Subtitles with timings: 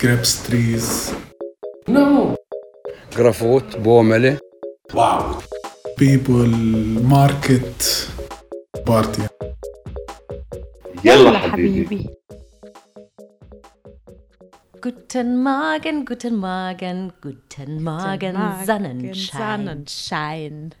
[0.00, 1.12] grapes trees.
[1.88, 2.36] No.
[3.16, 4.38] جرافوت بوملة
[4.94, 5.42] Wow.
[5.96, 6.48] People,
[7.02, 8.08] market,
[8.86, 9.22] party.
[11.04, 12.08] يلا حبيبي.
[14.82, 19.66] Guten Morgen, guten Morgen, guten Morgen, Morgen, Sonnenschein.
[19.66, 20.74] Sonnenschein.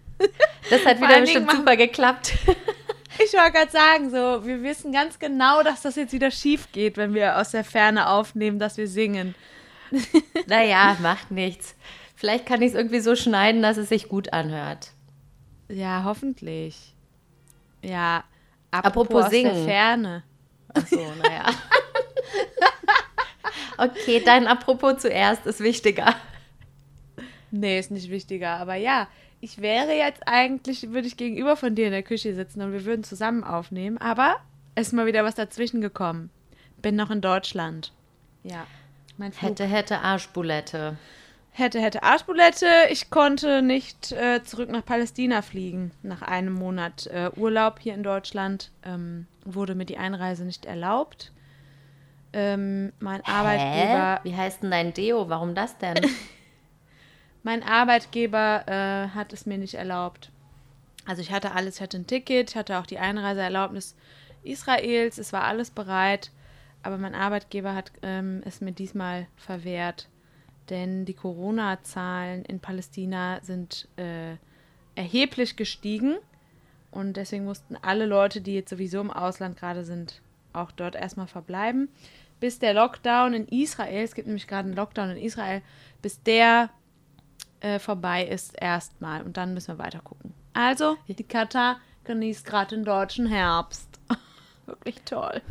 [0.70, 2.34] Das hat Vor wieder allen bestimmt Dingen super geklappt.
[3.19, 6.97] Ich wollte gerade sagen, so, wir wissen ganz genau, dass das jetzt wieder schief geht,
[6.97, 9.35] wenn wir aus der Ferne aufnehmen, dass wir singen.
[10.47, 11.75] naja, macht nichts.
[12.15, 14.91] Vielleicht kann ich es irgendwie so schneiden, dass es sich gut anhört.
[15.69, 16.93] Ja, hoffentlich.
[17.81, 18.23] Ja,
[18.71, 19.65] Apropos aus der singen.
[19.65, 20.23] Ferne.
[20.73, 21.45] Achso, naja.
[23.77, 26.15] okay, dein Apropos zuerst ist wichtiger.
[27.51, 29.07] Nee, ist nicht wichtiger, aber ja,
[29.41, 32.85] ich wäre jetzt eigentlich, würde ich gegenüber von dir in der Küche sitzen und wir
[32.85, 34.37] würden zusammen aufnehmen, aber
[34.75, 36.29] es ist mal wieder was dazwischen gekommen.
[36.81, 37.93] Bin noch in Deutschland.
[38.43, 38.65] Ja.
[39.17, 40.97] Mein Flug Hätte, hätte Arschbulette.
[41.51, 42.67] Hätte, hätte Arschbulette.
[42.91, 45.91] Ich konnte nicht äh, zurück nach Palästina fliegen.
[46.03, 51.31] Nach einem Monat äh, Urlaub hier in Deutschland ähm, wurde mir die Einreise nicht erlaubt.
[52.33, 54.29] Ähm, mein Arbeitgeber, Hä?
[54.29, 55.29] Wie heißt denn dein Deo?
[55.29, 55.95] Warum das denn?
[57.43, 60.31] mein Arbeitgeber äh, hat es mir nicht erlaubt.
[61.05, 63.95] Also ich hatte alles, ich hatte ein Ticket, ich hatte auch die Einreiseerlaubnis
[64.43, 66.31] Israels, es war alles bereit,
[66.83, 70.09] aber mein Arbeitgeber hat ähm, es mir diesmal verwehrt,
[70.69, 74.35] denn die Corona-Zahlen in Palästina sind äh,
[74.95, 76.17] erheblich gestiegen.
[76.91, 80.21] Und deswegen mussten alle Leute, die jetzt sowieso im Ausland gerade sind,
[80.53, 81.89] auch dort erstmal verbleiben,
[82.39, 85.61] bis der Lockdown in Israel, es gibt nämlich gerade einen Lockdown in Israel,
[86.01, 86.69] bis der
[87.59, 90.33] äh, vorbei ist erstmal und dann müssen wir weiter gucken.
[90.53, 93.87] Also, die Katar genießt gerade den deutschen Herbst.
[94.65, 95.41] Wirklich toll.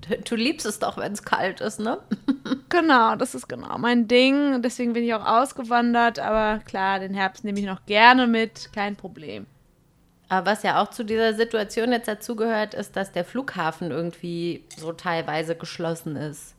[0.00, 1.98] Du, du liebst es doch, wenn es kalt ist, ne?
[2.68, 4.62] Genau, das ist genau mein Ding.
[4.62, 6.20] Deswegen bin ich auch ausgewandert.
[6.20, 8.72] Aber klar, den Herbst nehme ich noch gerne mit.
[8.72, 9.46] Kein Problem.
[10.28, 14.92] Aber was ja auch zu dieser Situation jetzt dazugehört, ist, dass der Flughafen irgendwie so
[14.92, 16.54] teilweise geschlossen ist.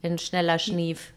[0.00, 1.12] In schneller Schnief.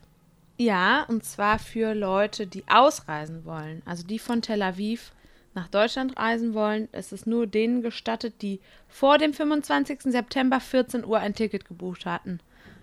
[0.64, 3.82] Ja, und zwar für Leute, die ausreisen wollen.
[3.86, 5.12] Also die von Tel Aviv
[5.54, 6.88] nach Deutschland reisen wollen.
[6.92, 10.04] Es ist nur denen gestattet, die vor dem 25.
[10.04, 12.40] September 14 Uhr ein Ticket gebucht hatten.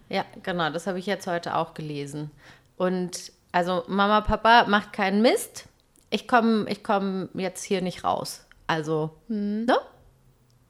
[0.09, 2.31] Ja, genau, das habe ich jetzt heute auch gelesen.
[2.77, 5.67] Und also Mama, Papa, macht keinen Mist.
[6.11, 8.47] Ich komme ich komm jetzt hier nicht raus.
[8.67, 9.79] Also, ne?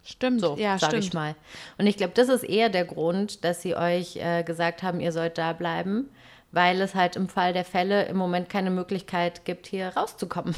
[0.02, 1.04] Stimmt, So, ja, sag stimmt.
[1.04, 1.34] ich mal.
[1.76, 5.12] Und ich glaube, das ist eher der Grund, dass sie euch äh, gesagt haben, ihr
[5.12, 6.08] sollt da bleiben,
[6.52, 10.54] weil es halt im Fall der Fälle im Moment keine Möglichkeit gibt, hier rauszukommen.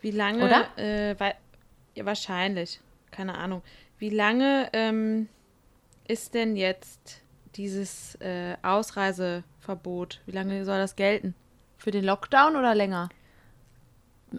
[0.00, 0.44] Wie lange?
[0.44, 0.78] Oder?
[0.78, 1.36] Äh, wei-
[1.94, 2.80] ja, wahrscheinlich.
[3.10, 3.62] Keine Ahnung.
[3.98, 5.28] Wie lange ähm,
[6.08, 7.20] ist denn jetzt
[7.56, 10.20] dieses äh, Ausreiseverbot?
[10.26, 11.34] Wie lange soll das gelten?
[11.78, 13.08] Für den Lockdown oder länger?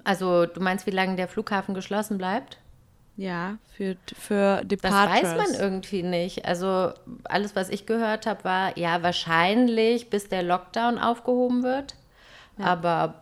[0.06, 2.58] Also, du meinst, wie lange der Flughafen geschlossen bleibt?
[3.22, 5.24] Ja, für, für Das Departures.
[5.24, 6.46] weiß man irgendwie nicht.
[6.46, 6.92] Also,
[7.26, 11.94] alles, was ich gehört habe, war ja wahrscheinlich, bis der Lockdown aufgehoben wird.
[12.58, 13.22] Aber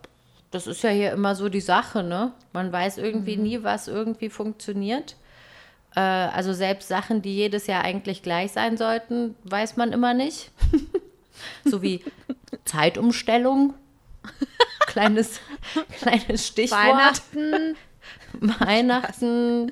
[0.51, 2.31] das ist ja hier immer so die Sache, ne?
[2.53, 5.17] Man weiß irgendwie nie, was irgendwie funktioniert.
[5.95, 10.51] Äh, also selbst Sachen, die jedes Jahr eigentlich gleich sein sollten, weiß man immer nicht.
[11.65, 12.05] so wie
[12.63, 13.73] Zeitumstellung.
[14.87, 15.41] Kleines,
[15.99, 16.79] kleines Stichwort.
[16.79, 17.75] Weihnachten.
[18.59, 19.71] Weihnachten,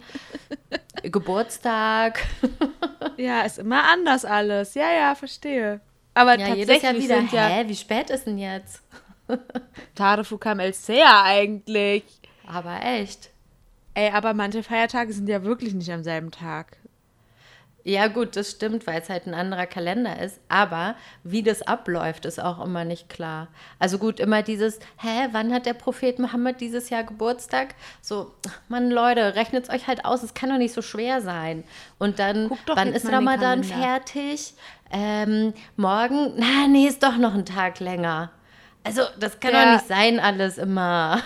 [1.03, 2.25] Geburtstag.
[3.17, 4.75] Ja, ist immer anders alles.
[4.75, 5.81] Ja, ja, verstehe.
[6.13, 7.15] Aber Ja, jedes Jahr tatsächlich wieder.
[7.17, 8.83] sind ja Hä, wie spät ist denn jetzt?
[9.95, 12.03] Tarefu kam El Sea eigentlich.
[12.45, 13.31] Aber echt.
[13.95, 16.76] Ey, aber manche Feiertage sind ja wirklich nicht am selben Tag.
[17.87, 20.41] Ja, gut, das stimmt, weil es halt ein anderer Kalender ist.
[20.49, 23.47] Aber wie das abläuft, ist auch immer nicht klar.
[23.79, 27.75] Also gut, immer dieses, hä, wann hat der Prophet Mohammed dieses Jahr Geburtstag?
[28.01, 28.33] So,
[28.67, 31.63] Mann, Leute, rechnet es euch halt aus, es kann doch nicht so schwer sein.
[31.97, 34.53] Und dann, wann ist Ramadan fertig?
[34.91, 36.33] Ähm, morgen?
[36.35, 38.31] Na, nee, ist doch noch ein Tag länger.
[38.83, 41.21] Also, das kann Der- doch nicht sein, alles immer.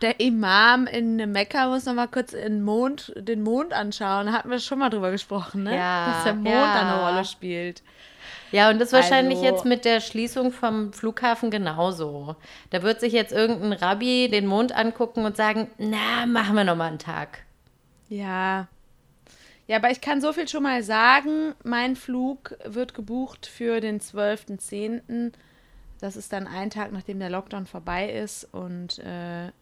[0.00, 4.26] Der Imam in Mekka muss noch mal kurz den Mond, den Mond anschauen.
[4.26, 5.76] Da hatten wir schon mal drüber gesprochen, ne?
[5.76, 6.74] Ja, Dass der Mond ja.
[6.74, 7.82] da eine Rolle spielt.
[8.50, 12.34] Ja, und das wahrscheinlich Also- jetzt mit der Schließung vom Flughafen genauso.
[12.70, 16.76] Da wird sich jetzt irgendein Rabbi den Mond angucken und sagen, na, machen wir noch
[16.76, 17.44] mal einen Tag.
[18.08, 18.66] Ja.
[19.66, 21.54] Ja, aber ich kann so viel schon mal sagen.
[21.62, 25.32] Mein Flug wird gebucht für den 12.10.
[26.00, 28.48] Das ist dann ein Tag, nachdem der Lockdown vorbei ist.
[28.52, 29.52] Und äh,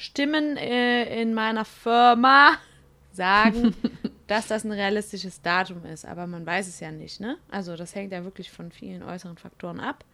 [0.00, 2.56] Stimmen äh, in meiner Firma
[3.12, 3.74] sagen,
[4.26, 7.36] dass das ein realistisches Datum ist, aber man weiß es ja nicht, ne?
[7.50, 10.06] Also das hängt ja wirklich von vielen äußeren Faktoren ab.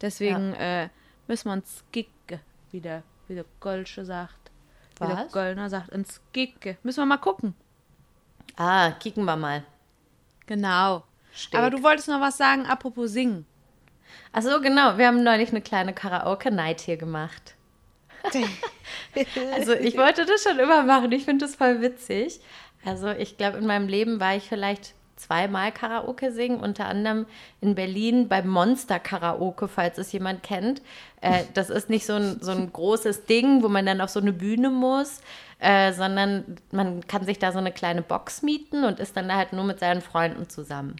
[0.00, 0.88] Deswegen äh,
[1.26, 2.40] müssen wir uns gicke,
[2.70, 4.50] wie der, wie der Golsche sagt.
[5.00, 5.32] Wie der Was?
[5.32, 6.78] Goldner sagt, ins Gicke.
[6.82, 7.54] Müssen wir mal gucken.
[8.56, 9.64] Ah, kicken wir mal.
[10.46, 11.04] Genau.
[11.34, 11.58] Steak.
[11.58, 13.44] Aber du wolltest noch was sagen, apropos singen.
[14.32, 14.96] Ach so, genau.
[14.96, 17.54] Wir haben neulich eine kleine Karaoke-Night hier gemacht.
[19.54, 21.10] Also ich wollte das schon immer machen.
[21.12, 22.40] Ich finde das voll witzig.
[22.84, 27.24] Also ich glaube, in meinem Leben war ich vielleicht zweimal Karaoke singen, unter anderem
[27.62, 30.82] in Berlin beim Monster Karaoke, falls es jemand kennt.
[31.22, 34.20] Äh, das ist nicht so ein, so ein großes Ding, wo man dann auf so
[34.20, 35.20] eine Bühne muss,
[35.58, 39.36] äh, sondern man kann sich da so eine kleine Box mieten und ist dann da
[39.36, 40.96] halt nur mit seinen Freunden zusammen.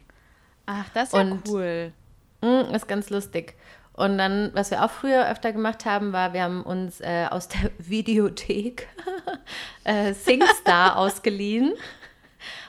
[0.64, 1.92] Ach, das ist ja Und- cool.
[2.40, 3.54] Mm, ist ganz lustig.
[3.96, 7.48] Und dann, was wir auch früher öfter gemacht haben, war, wir haben uns äh, aus
[7.48, 8.88] der Videothek
[9.84, 11.72] äh, SingStar ausgeliehen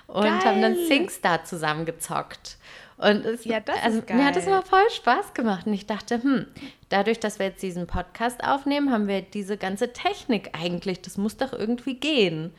[0.07, 0.45] und Geil.
[0.45, 2.57] haben dann SingStar zusammengezockt.
[2.97, 5.67] Und es, Ja, also, mir hat es immer voll Spaß gemacht.
[5.67, 6.47] Und ich dachte, hm,
[6.89, 11.01] dadurch, dass wir jetzt diesen Podcast aufnehmen, haben wir diese ganze Technik eigentlich.
[11.03, 12.55] Das muss doch irgendwie gehen.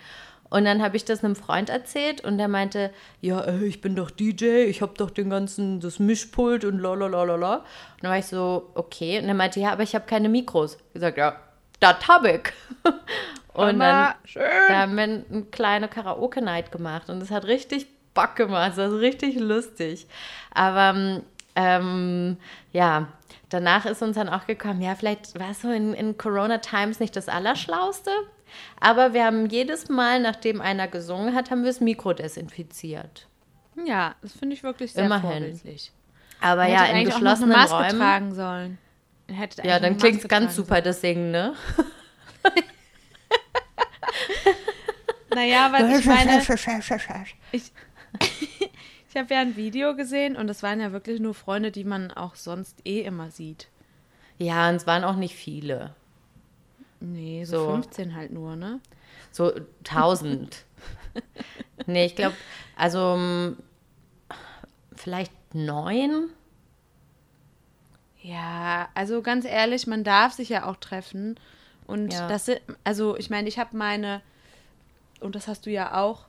[0.51, 2.91] Und dann habe ich das einem Freund erzählt und der meinte,
[3.21, 7.57] ja, äh, ich bin doch DJ, ich habe doch den ganzen, das Mischpult und lalalala.
[7.57, 7.65] Und
[8.03, 9.19] dann war ich so, okay.
[9.19, 10.77] Und er meinte, ja, aber ich habe keine Mikros.
[10.89, 11.37] Ich gesagt, ja,
[11.81, 12.53] das habe ich.
[13.55, 14.43] Und dann, schön.
[14.69, 19.01] da haben wir eine kleine Karaoke-Night gemacht und es hat richtig Bock gemacht, es war
[19.01, 20.07] richtig lustig.
[20.55, 21.23] Aber
[21.57, 22.37] ähm,
[22.73, 23.09] ja,
[23.49, 27.17] danach ist uns dann auch gekommen, ja, vielleicht war es so in, in Corona-Times nicht
[27.17, 28.13] das Allerschlauste,
[28.81, 33.27] aber wir haben jedes Mal, nachdem einer gesungen hat, haben wir das Mikro desinfiziert.
[33.85, 35.31] Ja, das finde ich wirklich sehr Immerhin.
[35.31, 35.93] vorbildlich.
[36.41, 37.99] Aber ja, in eigentlich auch noch geschlossenen eine Maske Räumen.
[37.99, 38.79] tragen sollen.
[39.63, 41.55] Ja, dann klingt es ganz super, das Singen, ne?
[45.35, 46.49] Naja, weil ich meine, ich,
[49.09, 52.11] ich habe ja ein Video gesehen und es waren ja wirklich nur Freunde, die man
[52.11, 53.69] auch sonst eh immer sieht.
[54.39, 55.95] Ja, und es waren auch nicht viele.
[57.01, 57.73] Nee, so, So.
[57.75, 58.81] 15 halt nur, ne?
[59.31, 59.53] So
[59.85, 60.65] 1000.
[61.87, 62.37] nee, ich glaube,
[62.77, 63.57] also mm,
[64.95, 66.31] vielleicht neun.
[68.21, 71.39] Ja, also ganz ehrlich, man darf sich ja auch treffen.
[71.87, 72.27] Und Ja.
[72.29, 74.21] das sind, also ich meine, ich habe meine,
[75.21, 76.27] und das hast du ja auch,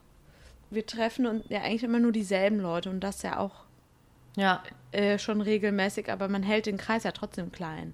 [0.70, 3.66] wir treffen uns ja eigentlich immer nur dieselben Leute und das ja auch
[4.36, 7.94] Ja, äh, schon regelmäßig, aber man hält den Kreis ja trotzdem klein.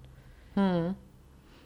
[0.56, 1.05] Ich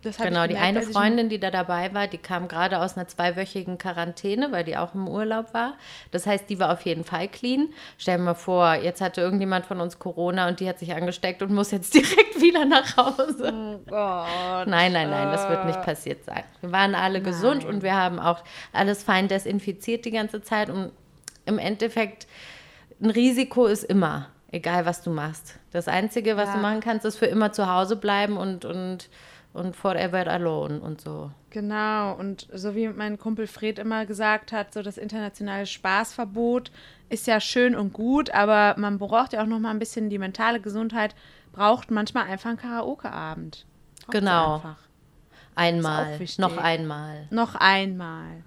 [0.01, 0.47] genau.
[0.47, 4.63] Die eine Freundin, die da dabei war, die kam gerade aus einer zweiwöchigen Quarantäne, weil
[4.63, 5.73] die auch im Urlaub war.
[6.11, 7.69] Das heißt, die war auf jeden Fall clean.
[7.97, 11.41] Stell dir mal vor, jetzt hatte irgendjemand von uns Corona und die hat sich angesteckt
[11.41, 13.53] und muss jetzt direkt wieder nach Hause.
[13.53, 14.67] Oh Gott.
[14.67, 16.43] Nein, nein, nein, das wird nicht passiert sein.
[16.61, 18.43] Wir waren alle gesund und wir haben auch
[18.73, 20.69] alles fein desinfiziert die ganze Zeit.
[20.69, 20.91] Und
[21.45, 22.27] im Endeffekt,
[23.01, 25.57] ein Risiko ist immer, egal was du machst.
[25.71, 26.55] Das Einzige, was Ja.
[26.55, 29.09] du machen kannst, ist für immer zu Hause bleiben und, und,
[29.53, 31.31] und forever alone und so.
[31.49, 36.71] Genau, und so wie mein Kumpel Fred immer gesagt hat, so das internationale Spaßverbot
[37.09, 40.19] ist ja schön und gut, aber man braucht ja auch noch mal ein bisschen die
[40.19, 41.15] mentale Gesundheit,
[41.51, 43.65] braucht manchmal einfach einen Karaoke-Abend.
[44.11, 44.61] Genau.
[45.55, 47.27] Einmal, noch einmal.
[47.31, 48.43] Noch einmal.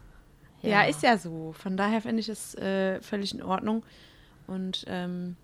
[0.63, 0.71] Ja.
[0.71, 0.83] Ja.
[0.85, 1.53] ist ja so.
[1.53, 3.85] Von daher finde ich es äh, völlig in Ordnung.
[4.47, 5.37] Und ähm,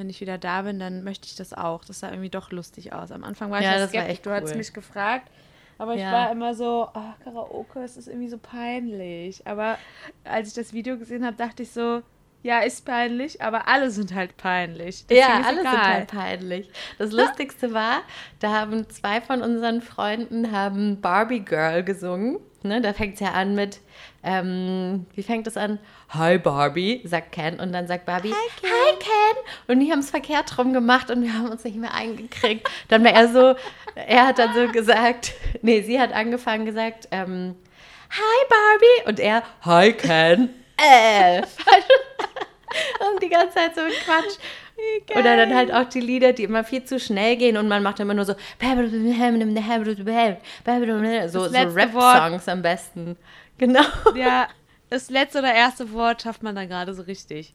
[0.00, 1.84] wenn ich wieder da bin, dann möchte ich das auch.
[1.84, 3.12] Das sah irgendwie doch lustig aus.
[3.12, 4.10] Am Anfang war ich Ja, ja das war skeptisch.
[4.22, 4.56] echt Du cool.
[4.56, 5.30] mich gefragt.
[5.78, 6.12] Aber ich Ja.
[6.12, 9.46] war immer so, oh, Karaoke, es ist irgendwie so peinlich.
[9.46, 9.78] Aber
[10.24, 12.02] als ich das Video gesehen habe, dachte ich so,
[12.42, 15.06] ja, ist peinlich, aber alle sind halt peinlich.
[15.06, 15.94] Deswegen Ja, alle sind egal.
[15.94, 16.70] halt peinlich.
[16.98, 18.00] Das Lustigste war,
[18.40, 22.38] da haben zwei von unseren Freunden haben Barbie Girl gesungen.
[22.62, 23.80] Ne, da fängt es ja an mit,
[24.22, 25.78] ähm, wie fängt es an?
[26.10, 27.58] Hi Barbie, sagt Ken.
[27.58, 28.70] Und dann sagt Barbie, Hi Ken.
[28.70, 29.44] Hi Ken.
[29.66, 32.68] Und die haben es verkehrt rum gemacht und wir haben uns nicht mehr eingekriegt.
[32.88, 33.54] Dann war er so,
[33.94, 37.56] er hat dann so gesagt, nee, sie hat angefangen gesagt, ähm,
[38.10, 39.08] Hi Barbie.
[39.08, 40.50] Und er, Hi Ken.
[40.76, 41.42] Äh.
[43.00, 44.38] Und die ganze Zeit so ein Quatsch.
[45.14, 48.00] Oder dann halt auch die Lieder, die immer viel zu schnell gehen und man macht
[48.00, 48.34] immer nur so
[51.28, 53.16] so, so Rap-Songs am besten.
[53.58, 53.82] Genau.
[54.14, 54.48] Ja,
[54.88, 57.54] das letzte oder erste Wort schafft man dann gerade so richtig.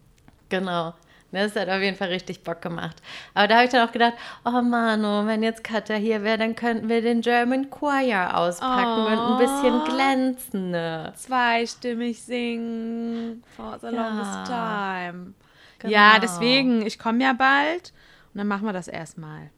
[0.49, 0.93] Genau.
[1.31, 2.95] Das hat auf jeden Fall richtig Bock gemacht.
[3.33, 4.13] Aber da habe ich dann auch gedacht,
[4.45, 9.19] oh Manu, wenn jetzt Katja hier wäre, dann könnten wir den German Choir auspacken und
[9.19, 10.71] ein bisschen glänzen.
[10.71, 11.11] Ne?
[11.15, 14.07] Zweistimmig singen for the Ja.
[14.07, 15.33] longest time.
[15.85, 15.97] Genau.
[15.97, 17.93] Ja, deswegen, ich komme ja bald
[18.33, 19.49] und dann machen wir das erstmal.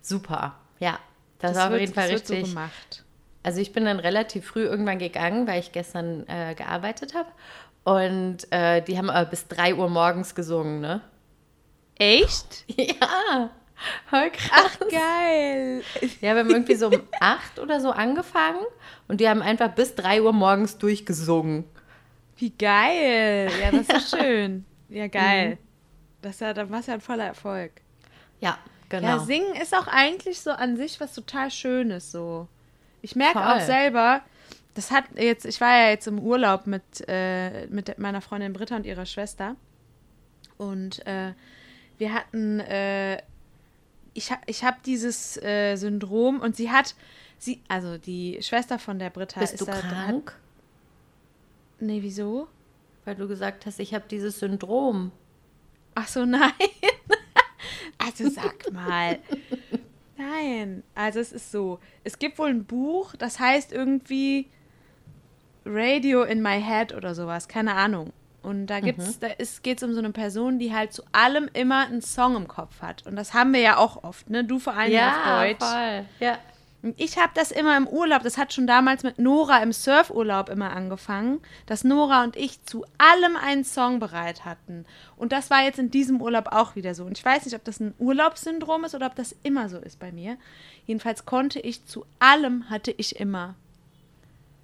[0.00, 0.56] Super.
[0.78, 0.98] Ja,
[1.38, 2.46] das, war auf jeden Fall das wird richtig.
[2.48, 3.04] so gemacht.
[3.42, 7.28] Also ich bin dann relativ früh irgendwann gegangen, weil ich gestern äh, gearbeitet habe.
[7.84, 11.00] Und äh, die haben aber bis 3 Uhr morgens gesungen, ne?
[11.96, 12.64] Echt?
[12.76, 13.50] Ja,
[14.10, 14.78] voll krass.
[14.90, 15.82] Geil.
[16.20, 18.64] Ja, wir haben irgendwie so um 8 oder so angefangen
[19.06, 21.64] und die haben einfach bis 3 Uhr morgens durchgesungen.
[22.36, 23.50] Wie geil.
[23.60, 24.64] Ja, das ist schön.
[24.88, 25.58] Ja, geil.
[26.22, 27.72] Das ist ja, dann war es ja ein voller Erfolg.
[28.40, 29.06] Ja, genau.
[29.06, 32.48] Ja, singen ist auch eigentlich so an sich was total Schönes so.
[33.02, 34.22] Ich merke auch selber,
[34.74, 38.76] das hat jetzt, ich war ja jetzt im Urlaub mit, äh, mit meiner Freundin Britta
[38.76, 39.54] und ihrer Schwester.
[40.56, 41.32] Und äh,
[41.98, 43.22] wir hatten, äh,
[44.14, 46.96] ich, ha- ich habe dieses äh, Syndrom und sie hat,
[47.38, 50.36] sie, also die Schwester von der Britta Bist ist du da- Hat, krank?
[51.78, 52.48] nee, wieso?
[53.08, 55.12] Weil du gesagt hast, ich habe dieses Syndrom.
[55.94, 56.52] Ach so, nein.
[57.96, 59.18] Also sag mal.
[60.18, 61.78] Nein, also es ist so.
[62.04, 64.50] Es gibt wohl ein Buch, das heißt irgendwie
[65.64, 68.12] Radio in my head oder sowas, keine Ahnung.
[68.42, 71.86] Und da gibt's, da ist, geht's um so eine Person, die halt zu allem immer
[71.86, 73.06] einen Song im Kopf hat.
[73.06, 74.44] Und das haben wir ja auch oft, ne?
[74.44, 75.64] Du vor allem auf Deutsch.
[75.64, 76.04] voll.
[76.20, 76.38] Ja.
[76.96, 80.70] Ich habe das immer im Urlaub, das hat schon damals mit Nora im Surfurlaub immer
[80.70, 84.86] angefangen, dass Nora und ich zu allem einen Song bereit hatten.
[85.16, 87.04] Und das war jetzt in diesem Urlaub auch wieder so.
[87.04, 89.98] Und ich weiß nicht, ob das ein Urlaubssyndrom ist oder ob das immer so ist
[89.98, 90.36] bei mir.
[90.86, 93.56] Jedenfalls konnte ich zu allem, hatte ich immer,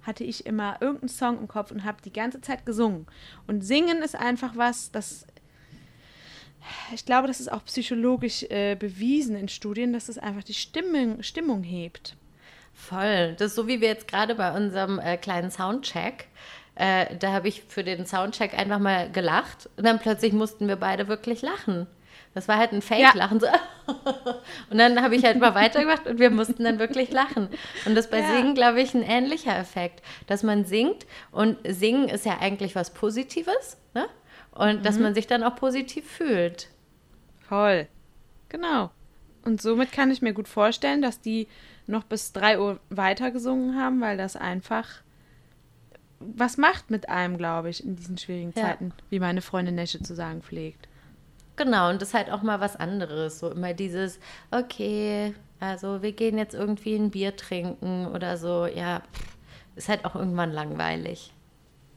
[0.03, 3.07] hatte ich immer irgendeinen Song im Kopf und habe die ganze Zeit gesungen.
[3.45, 5.27] Und singen ist einfach was, das
[6.93, 11.21] ich glaube, das ist auch psychologisch äh, bewiesen in Studien, dass es einfach die Stimmung,
[11.23, 12.15] Stimmung hebt.
[12.73, 13.35] Voll.
[13.37, 16.27] Das ist so wie wir jetzt gerade bei unserem äh, kleinen Soundcheck.
[16.75, 20.75] Äh, da habe ich für den Soundcheck einfach mal gelacht und dann plötzlich mussten wir
[20.75, 21.87] beide wirklich lachen.
[22.33, 23.39] Das war halt ein Fake-Lachen.
[23.85, 23.93] So.
[24.71, 27.49] und dann habe ich halt mal weitergemacht und wir mussten dann wirklich lachen.
[27.85, 28.35] Und das bei Ja.
[28.35, 32.95] Singen, glaube ich, ein ähnlicher Effekt, dass man singt und Singen ist ja eigentlich was
[32.95, 34.07] Positives, ne?
[34.55, 36.69] Und dass man sich dann auch positiv fühlt.
[37.41, 37.87] Voll.
[38.49, 38.89] Genau.
[39.43, 41.47] Und somit kann ich mir gut vorstellen, dass die
[41.87, 44.87] noch bis 3 Uhr weiter gesungen haben, weil das einfach
[46.19, 48.63] was macht mit einem, glaube ich, in diesen schwierigen Ja.
[48.63, 50.87] Zeiten, wie meine Freundin Nesche zu sagen pflegt.
[51.57, 53.39] Genau, und das ist halt auch mal was anderes.
[53.39, 54.19] So immer dieses,
[54.51, 58.65] okay, also wir gehen jetzt irgendwie ein Bier trinken oder so.
[58.65, 59.03] Ja,
[59.75, 61.33] ist halt auch irgendwann langweilig.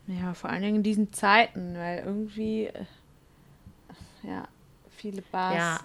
[0.08, 2.84] Ja, vor allen Dingen in diesen Zeiten, weil irgendwie, äh,
[4.22, 4.48] ja,
[4.90, 5.80] viele Bars Ja.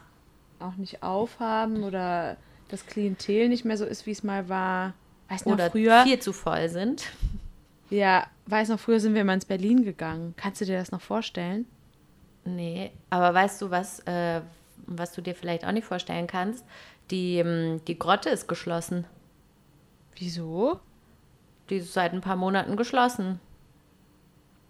[0.59, 2.37] auch nicht aufhaben oder
[2.69, 4.93] das Klientel nicht mehr so ist, wie es mal war.
[5.29, 6.03] Weiß noch Oder früher.
[6.03, 7.03] viel zu voll sind.
[7.89, 10.33] Ja, weiß noch, früher sind wir mal ins Berlin gegangen.
[10.35, 11.67] Kannst du dir das noch vorstellen?
[12.43, 14.41] Nee, aber weißt du, was, äh,
[14.87, 16.65] was du dir vielleicht auch nicht vorstellen kannst?
[17.11, 19.05] Die, ähm, die Grotte ist geschlossen.
[20.17, 20.79] Wieso?
[21.69, 23.39] Die ist seit ein paar Monaten geschlossen.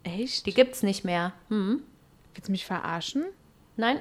[0.03, 0.45] Echt?
[0.45, 1.33] Die gibt's nicht mehr.
[1.49, 1.81] Hm?
[2.33, 3.25] Willst du mich verarschen?
[3.77, 3.99] Nein,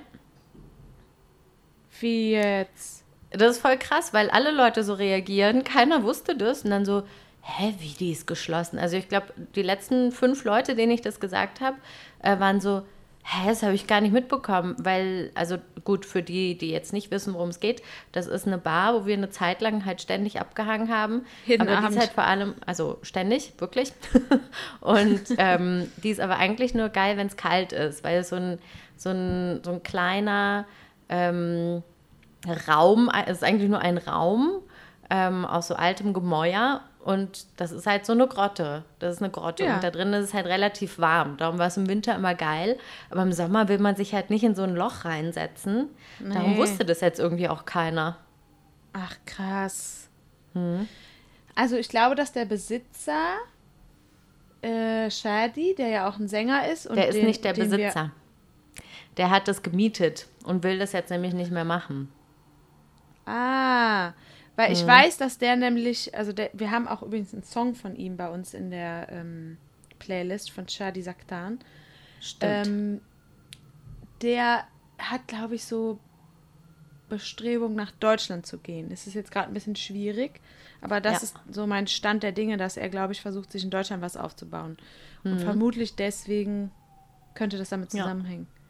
[2.00, 3.04] Wie jetzt?
[3.30, 5.64] Das ist voll krass, weil alle Leute so reagieren.
[5.64, 6.62] Keiner wusste das.
[6.64, 7.04] Und dann so,
[7.42, 8.78] hä, wie die ist geschlossen?
[8.78, 11.76] Also ich glaube, die letzten fünf Leute, denen ich das gesagt habe,
[12.21, 12.82] äh, waren so,
[13.22, 14.76] hä, das habe ich gar nicht mitbekommen.
[14.78, 18.58] Weil, also gut, für die, die jetzt nicht wissen, worum es geht, das ist eine
[18.58, 21.24] Bar, wo wir eine Zeit lang halt ständig abgehangen haben.
[21.46, 21.90] Jeden aber die Abend.
[21.90, 23.92] ist halt vor allem, also ständig, wirklich.
[24.80, 28.36] Und ähm, die ist aber eigentlich nur geil, wenn es kalt ist, weil es so
[28.36, 28.58] ein,
[28.96, 30.66] so ein, so ein kleiner...
[31.08, 31.82] Ähm,
[32.66, 34.62] Raum, es ist eigentlich nur ein Raum
[35.10, 38.85] ähm, aus so altem Gemäuer und das ist halt so eine Grotte.
[38.99, 39.75] Das ist eine Grotte Ja.
[39.76, 41.37] und da drin ist es halt relativ warm.
[41.37, 42.78] Darum war es im Winter immer geil,
[43.11, 45.88] aber im Sommer will man sich halt nicht in so ein Loch reinsetzen.
[46.21, 46.59] Darum Nee.
[46.59, 48.16] wusste das jetzt irgendwie auch keiner.
[48.92, 50.09] Ach, krass.
[50.54, 50.87] Hm.
[51.54, 53.35] Also ich glaube, dass der Besitzer,
[54.62, 56.87] äh, Shadi, der ja auch ein Sänger ist.
[56.87, 58.11] Und Der ist den- nicht der Besitzer.
[59.16, 62.11] Der hat das gemietet und will das jetzt nämlich nicht mehr machen.
[63.26, 64.12] Ah,
[64.56, 64.73] weil Mhm.
[64.75, 68.16] ich weiß, dass der nämlich, also der, wir haben auch übrigens einen Song von ihm
[68.16, 69.59] bei uns in der ähm,
[69.99, 71.59] Playlist von Shadi Saktan.
[72.21, 72.66] Stimmt.
[72.66, 73.00] Ähm,
[74.21, 74.64] der
[74.99, 75.99] hat, glaube ich, so
[77.09, 78.88] Bestrebung nach Deutschland zu gehen.
[78.88, 80.40] Das ist jetzt gerade ein bisschen schwierig,
[80.80, 81.18] aber das Ja.
[81.28, 84.16] ist so mein Stand der Dinge, dass er, glaube ich, versucht, sich in Deutschland was
[84.16, 84.76] aufzubauen.
[85.25, 85.38] Und Mhm.
[85.40, 86.71] vermutlich deswegen
[87.35, 88.47] könnte das damit zusammenhängen.
[88.54, 88.62] Ja.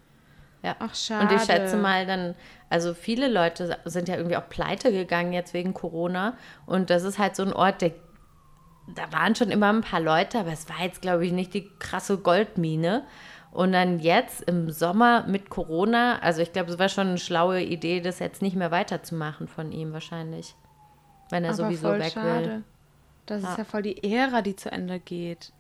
[0.78, 1.26] Ach, schade.
[1.26, 2.34] Und ich schätze mal dann,
[2.70, 6.36] also viele Leute sind ja irgendwie auch pleite gegangen jetzt wegen Corona.
[6.66, 7.92] Und das ist halt so ein Ort, der,
[8.94, 11.68] da waren schon immer ein paar Leute, aber es war jetzt, glaube ich, nicht die
[11.78, 13.04] krasse Goldmine.
[13.50, 17.60] Und dann jetzt im Sommer mit Corona, also ich glaube, es war schon eine schlaue
[17.60, 20.54] Idee, das jetzt nicht mehr weiterzumachen von ihm wahrscheinlich.
[21.28, 22.46] Wenn er aber sowieso voll weg schade.
[22.46, 22.62] will.
[23.26, 23.50] Das Ja.
[23.50, 25.52] ist ja voll die Ära, die zu Ende geht.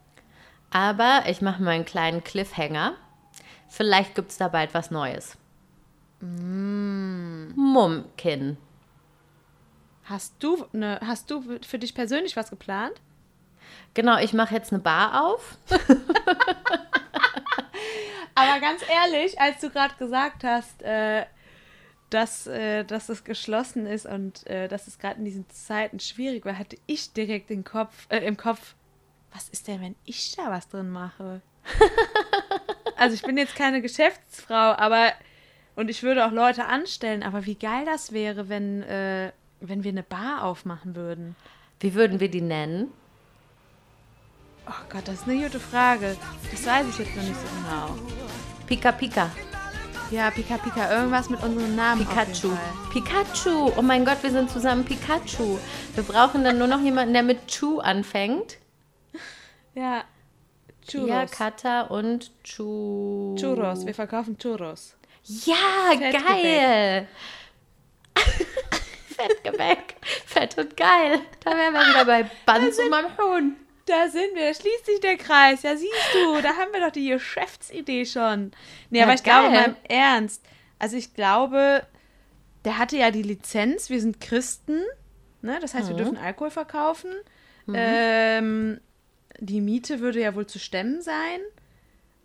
[0.70, 2.94] Aber ich mache mal einen kleinen Cliffhanger.
[3.72, 5.38] Vielleicht gibt es da bald was Neues.
[6.20, 7.52] Mm.
[7.56, 8.58] Mumkin.
[10.04, 13.00] Hast du, ne, hast du für dich persönlich was geplant?
[13.94, 15.56] Genau, ich mache jetzt eine Bar auf.
[18.34, 21.24] Aber ganz ehrlich, als du gerade gesagt hast, äh,
[22.10, 26.44] dass, äh, dass es geschlossen ist und äh, dass es gerade in diesen Zeiten schwierig
[26.44, 28.74] war, hatte ich direkt den Kopf, äh, im Kopf,
[29.32, 31.40] was ist denn, wenn ich da was drin mache?
[33.02, 35.12] also ich bin jetzt keine Geschäftsfrau, aber
[35.74, 39.90] und ich würde auch Leute anstellen, aber wie geil das wäre, wenn, äh, wenn wir
[39.90, 41.34] eine Bar aufmachen würden.
[41.80, 42.92] Wie würden wir die nennen?
[44.68, 46.16] Oh Gott, das ist eine gute Frage.
[46.52, 47.96] Das weiß ich jetzt noch nicht so genau.
[48.68, 49.30] Pika Pika.
[50.12, 52.06] Ja, Pika Pika, irgendwas mit unserem Namen.
[52.06, 52.56] Pikachu.
[52.92, 53.72] Pikachu.
[53.76, 55.58] Oh mein Gott, wir sind zusammen Pikachu.
[55.96, 58.58] Wir brauchen dann nur noch jemanden, der mit Chu anfängt.
[59.74, 60.04] Ja.
[60.86, 61.08] Churros.
[61.08, 63.34] Ja, Kata und Chu.
[63.38, 63.86] Churros.
[63.86, 64.96] Wir verkaufen Churros.
[65.24, 65.54] Ja,
[65.90, 66.26] Fettgebäck.
[66.26, 67.08] geil.
[69.16, 69.94] Fettgebäck.
[70.26, 71.20] Fett und geil.
[71.44, 73.56] Da wären wir wieder bei Banz und meinem Huhn.
[73.86, 75.62] Da sind wir, da schließt sich der Kreis.
[75.62, 78.52] Ja, siehst du, da haben wir doch die Geschäftsidee schon.
[78.90, 79.60] Nee, Ja, aber ich glaube geil.
[79.60, 80.42] mal im Ernst.
[80.78, 81.86] Also ich glaube,
[82.64, 84.80] der hatte ja die Lizenz, wir sind Christen,
[85.42, 85.58] ne?
[85.60, 87.10] Das heißt, wir dürfen Alkohol verkaufen.
[87.72, 88.80] Ähm,
[89.42, 91.40] die Miete würde ja wohl zu stemmen sein.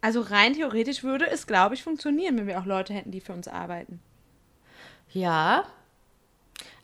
[0.02, 3.34] Also rein theoretisch würde es, glaube ich, funktionieren, wenn wir auch Leute hätten, die für
[3.34, 4.00] uns arbeiten.
[5.12, 5.64] Ja.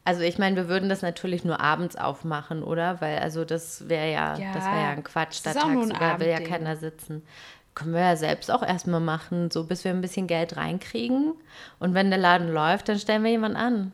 [0.03, 2.99] Also ich meine, wir würden das natürlich nur abends aufmachen, oder?
[2.99, 5.41] Weil also das wäre ja, Ja, das wäre ja ein Quatsch.
[5.43, 7.21] Da tagsüber will ja keiner sitzen.
[7.75, 11.33] Können wir ja selbst auch erstmal machen, so bis wir ein bisschen Geld reinkriegen.
[11.79, 13.91] Und wenn der Laden läuft, dann stellen wir jemanden an.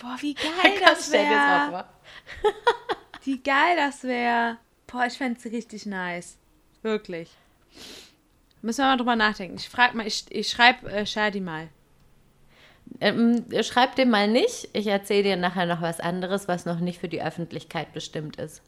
[0.00, 1.84] Boah, wie geil das wäre.
[3.24, 4.58] Wie geil das wäre.
[4.90, 6.36] Boah, ich fände es richtig nice.
[6.82, 7.30] Wirklich.
[8.62, 9.56] Müssen wir mal drüber nachdenken.
[9.56, 11.68] Ich frag mal, ich, ich schreibe äh, Shadi mal.
[13.00, 14.68] Ähm, schreib dem mal nicht.
[14.72, 18.62] Ich erzähle dir nachher noch was anderes, was noch nicht für die Öffentlichkeit bestimmt ist.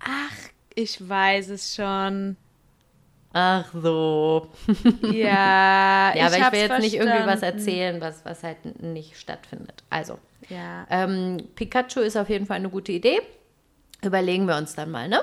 [0.00, 0.36] Ach,
[0.74, 2.36] ich weiß es schon.
[3.32, 4.48] Ach so.
[5.02, 7.58] Ja, Ja, aber ich hab's will jetzt nicht irgendwie was verstanden.
[7.58, 9.84] erzählen, was, was halt nicht stattfindet.
[9.90, 10.18] Also,
[10.48, 10.86] Ja.
[10.90, 13.20] ähm, Pikachu ist auf jeden Fall eine gute Idee.
[14.02, 15.20] Überlegen wir uns dann mal, ne?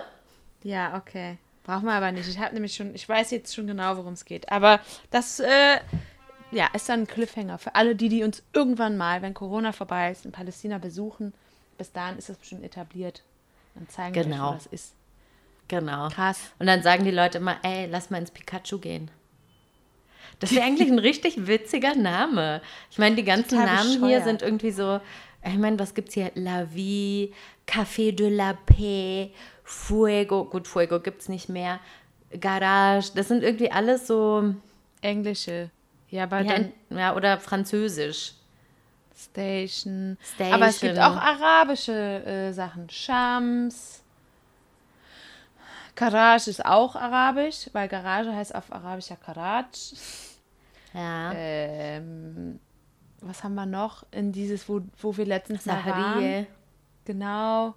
[0.64, 1.38] ja, okay.
[1.64, 2.30] Brauchen wir aber nicht.
[2.30, 4.52] Ich habe nämlich schon, ich weiß jetzt schon genau, worum es geht.
[4.52, 5.80] Aber das, äh,
[6.52, 10.12] ja, ist dann ein Cliffhanger für alle, die, die uns irgendwann mal, wenn Corona vorbei
[10.12, 11.34] ist, in Palästina besuchen.
[11.80, 13.24] Bis dahin ist das bestimmt etabliert.
[13.74, 14.50] Dann zeigen wir euch, Genau.
[14.50, 14.94] wo das ist.
[15.68, 16.10] Genau.
[16.10, 16.40] Krass.
[16.60, 19.10] Und dann sagen die Leute immer, ey, lass mal ins Pikachu gehen.
[20.40, 22.62] Das wäre eigentlich ein richtig witziger Name.
[22.92, 24.24] Ich meine, die ganzen Namen hier bescheuert.
[24.26, 25.02] sind irgendwie so,
[25.46, 26.32] ich meine, was gibt's hier?
[26.36, 27.34] La Vie,
[27.68, 29.32] Café de la Paix,
[29.64, 31.80] Fuego, gut, Fuego gibt's nicht mehr,
[32.40, 34.56] Garage, das sind irgendwie alles so,
[35.02, 35.70] Englische.
[36.10, 38.34] Ja, aber ja, dann ja oder Französisch.
[39.16, 40.18] Station.
[40.22, 40.54] Station.
[40.54, 42.90] Aber es gibt auch arabische äh, Sachen.
[42.90, 44.04] Shams.
[45.96, 49.66] Garage ist auch arabisch, weil Garage heißt auf Arabisch ja Karaj.
[50.94, 51.32] Ja.
[51.34, 52.60] Ähm,
[53.26, 55.64] was haben wir noch in dieses, wo, wo wir letztens?
[55.64, 56.48] Saharie.
[57.06, 57.74] Genau.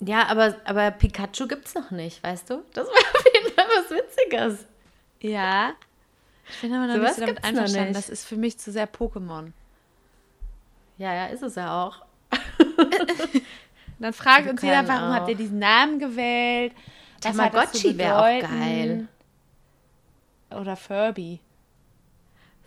[0.00, 2.62] Ja, aber, aber Pikachu gibt's noch nicht, weißt du?
[2.72, 4.66] Das wäre auf jeden Fall was Witziges.
[5.20, 5.72] Ja.
[6.48, 7.88] Ich bin aber noch Sowas nicht so damit einverstanden.
[7.88, 7.98] nicht.
[7.98, 9.52] Das ist für mich zu sehr Pokémon.
[10.98, 12.04] Ja, ja, ist es ja auch.
[13.98, 15.14] Dann fragt Wir uns jeder, warum auch.
[15.14, 16.72] habt ihr diesen Namen gewählt?
[17.20, 19.08] Tamagotchi wäre auch geil.
[20.50, 21.40] Oder Furby.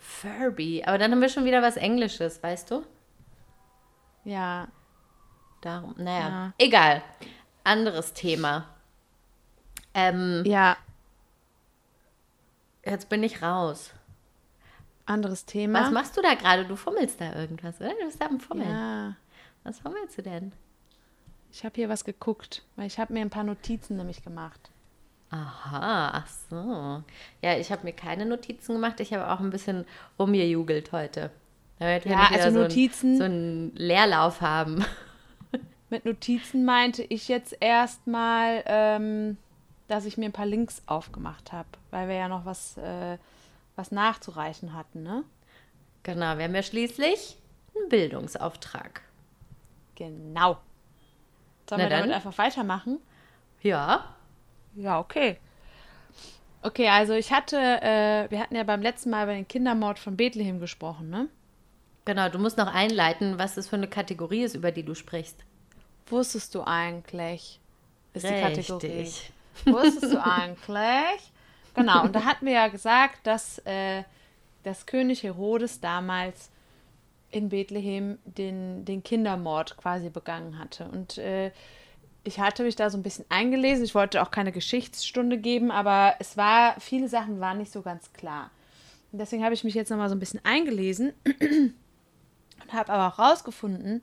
[0.08, 0.82] Furby.
[0.84, 2.84] Aber dann haben wir schon wieder was Englisches, weißt du?
[4.24, 4.68] Ja.
[5.60, 6.28] Darum, naja.
[6.28, 6.52] Ja.
[6.58, 7.02] Egal.
[7.64, 8.66] Anderes Thema.
[9.94, 10.76] Ähm, Ja,
[12.84, 13.92] jetzt bin ich raus.
[15.06, 15.82] anderes Thema.
[15.82, 16.64] Was machst du da gerade?
[16.64, 17.90] Du fummelst da irgendwas, oder?
[17.90, 18.70] Du bist da am Fummeln.
[18.70, 19.16] Ja,
[19.64, 20.52] Was fummelst du denn?
[21.50, 24.70] ich habe hier was geguckt, weil ich habe mir ein paar Notizen nämlich gemacht.
[25.30, 27.02] Aha, ach so.
[27.42, 28.98] Ja, ich habe mir keine Notizen gemacht.
[29.00, 29.84] Ich habe auch ein bisschen
[30.18, 31.30] rumgejugelt heute.
[31.78, 34.84] Damit wir Ja, also so, Notizen- Ein, so einen Leerlauf haben.
[35.90, 39.36] Mit Notizen meinte ich jetzt erstmal, ähm,
[39.86, 43.18] dass ich mir ein paar Links aufgemacht habe, weil wir ja noch was, äh,
[43.76, 45.24] was nachzureichen hatten, ne?
[46.02, 47.36] Genau, wir haben ja schließlich
[47.76, 49.02] einen Bildungsauftrag.
[49.94, 50.58] Genau.
[51.68, 52.12] Sollen Na wir damit dann.
[52.16, 52.98] einfach weitermachen?
[53.62, 54.14] Ja,
[54.78, 55.38] Ja, okay.
[56.62, 60.16] Okay, also ich hatte, äh, wir hatten ja beim letzten Mal über den Kindermord von
[60.16, 61.28] Bethlehem gesprochen, ne?
[62.04, 62.28] genau.
[62.28, 65.44] Du musst noch einleiten, was das für eine Kategorie ist, über die du sprichst.
[66.06, 67.60] Wusstest du eigentlich?
[68.14, 68.86] Ist die Kategorie.
[68.86, 69.32] Richtig.
[69.66, 71.32] Wusstest du eigentlich?
[71.74, 74.02] Genau, und da hatten wir ja gesagt, dass, äh,
[74.64, 76.50] dass König Herodes damals
[77.30, 80.86] in Bethlehem den, den Kindermord quasi begangen hatte.
[80.86, 81.52] Und äh,
[82.28, 83.84] ich hatte mich da so ein bisschen eingelesen.
[83.84, 88.12] Ich wollte auch keine Geschichtsstunde geben, aber es war, viele Sachen waren nicht so ganz
[88.12, 88.50] klar.
[89.10, 93.18] Und deswegen habe ich mich jetzt nochmal so ein bisschen eingelesen und habe aber auch
[93.18, 94.02] rausgefunden,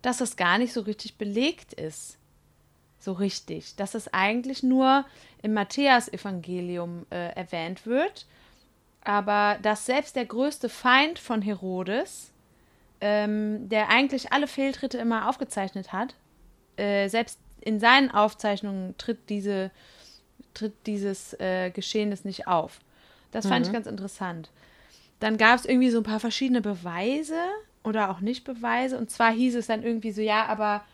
[0.00, 2.16] dass das gar nicht so richtig belegt ist.
[2.98, 3.76] So richtig.
[3.76, 5.04] Dass es eigentlich nur
[5.42, 8.24] im Matthäus-Evangelium äh, erwähnt wird.
[9.04, 12.32] Aber dass selbst der größte Feind von Herodes,
[13.02, 16.14] ähm, der eigentlich alle Fehltritte immer aufgezeichnet hat,
[16.78, 19.72] äh, selbst in seinen Aufzeichnungen tritt, diese,
[20.54, 22.80] tritt dieses äh, Geschehnis nicht auf.
[23.32, 24.50] Das fand ich ganz interessant.
[25.18, 27.36] Dann gab es irgendwie so ein paar verschiedene Beweise
[27.82, 28.96] oder auch nicht Beweise.
[28.96, 30.84] Und zwar hieß es dann irgendwie so, ja, aber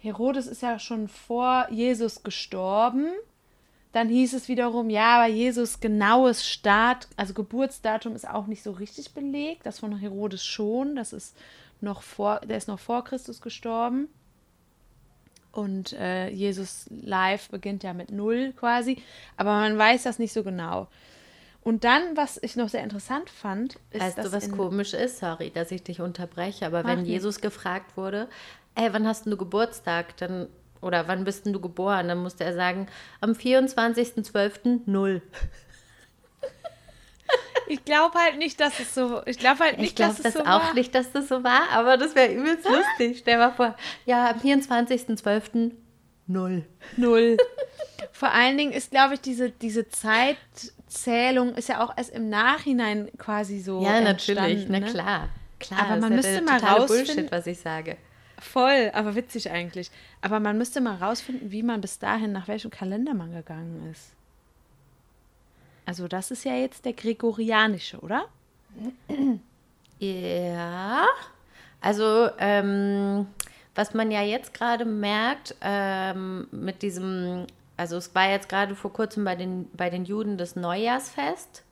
[0.00, 3.06] Herodes ist ja schon vor Jesus gestorben.
[3.92, 8.72] Dann hieß es wiederum, ja, aber Jesus genaues Start, also Geburtsdatum ist auch nicht so
[8.72, 9.64] richtig belegt.
[9.64, 10.94] Das von Herodes schon.
[10.94, 11.36] Das ist
[11.80, 14.08] noch vor, der ist noch vor Christus gestorben.
[15.52, 19.02] Und äh, Jesus live beginnt ja mit null quasi.
[19.36, 20.88] Aber man weiß das nicht so genau.
[21.62, 25.18] Und dann, was ich noch sehr interessant fand, ist, Weißt dass du, was komisch ist?
[25.18, 27.10] Sorry, dass ich dich unterbreche, aber wenn nicht.
[27.10, 28.28] Jesus gefragt wurde,
[28.74, 30.16] ey, wann hast du Geburtstag?
[30.16, 30.48] Dann,
[30.80, 32.08] oder wann bist du geboren?
[32.08, 32.88] Dann musste er sagen,
[33.20, 35.20] am 24.12.
[37.72, 39.22] Ich glaube halt nicht, dass es so.
[39.26, 40.74] Ich glaube halt nicht, Ich glaube dass das es so auch war.
[40.74, 43.18] nicht, dass das so war, aber das wäre übelst lustig.
[43.18, 45.72] Stell mal vor, ja, am 24.12.
[46.26, 46.64] null.
[46.96, 47.36] Null.
[48.12, 53.10] Vor allen Dingen ist, glaube ich, diese, diese Zeitzählung ist ja auch erst im Nachhinein
[53.18, 53.82] quasi so.
[53.82, 54.86] Ja, natürlich, entstanden, na ne?
[54.86, 55.28] klar.
[55.60, 57.96] Klar, Aber das man ja müsste mal rausfinden- Bullshit, was ich sage.
[58.40, 59.90] Voll, aber witzig eigentlich.
[60.20, 64.10] Aber man müsste mal rausfinden, wie man bis dahin, nach welchem Kalender man gegangen ist.
[65.92, 68.24] Also, das ist ja jetzt der gregorianische, oder?
[69.98, 71.06] Ja,
[71.80, 73.28] also ähm,
[73.76, 78.92] was man ja jetzt gerade merkt ähm, mit diesem, also es war jetzt gerade vor
[78.92, 81.62] kurzem bei den, bei den Juden das Neujahrsfest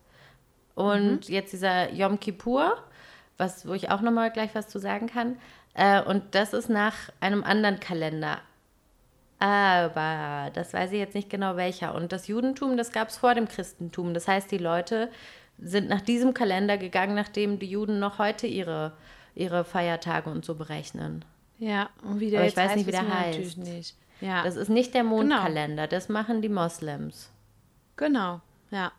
[0.77, 2.77] und jetzt dieser Yom Kippur,
[3.37, 5.39] was, wo ich auch nochmal gleich was zu sagen kann.
[5.75, 8.39] Äh, und das ist nach einem anderen Kalender.
[9.41, 11.95] Aber das weiß ich jetzt nicht genau welcher.
[11.95, 14.13] Und das Judentum, das gab es vor dem Christentum.
[14.13, 15.11] Das heißt, die Leute
[15.59, 18.93] sind nach diesem Kalender gegangen, nachdem die Juden noch heute ihre,
[19.35, 21.25] ihre Feiertage und so berechnen.
[21.59, 23.57] Ja, und wie der Aber ich weiß nicht, wie der heißt.
[23.59, 23.95] nicht.
[24.21, 27.31] Ja, Das ist nicht der Mondkalender, das machen die Moslems.
[27.97, 28.93] genau, ja.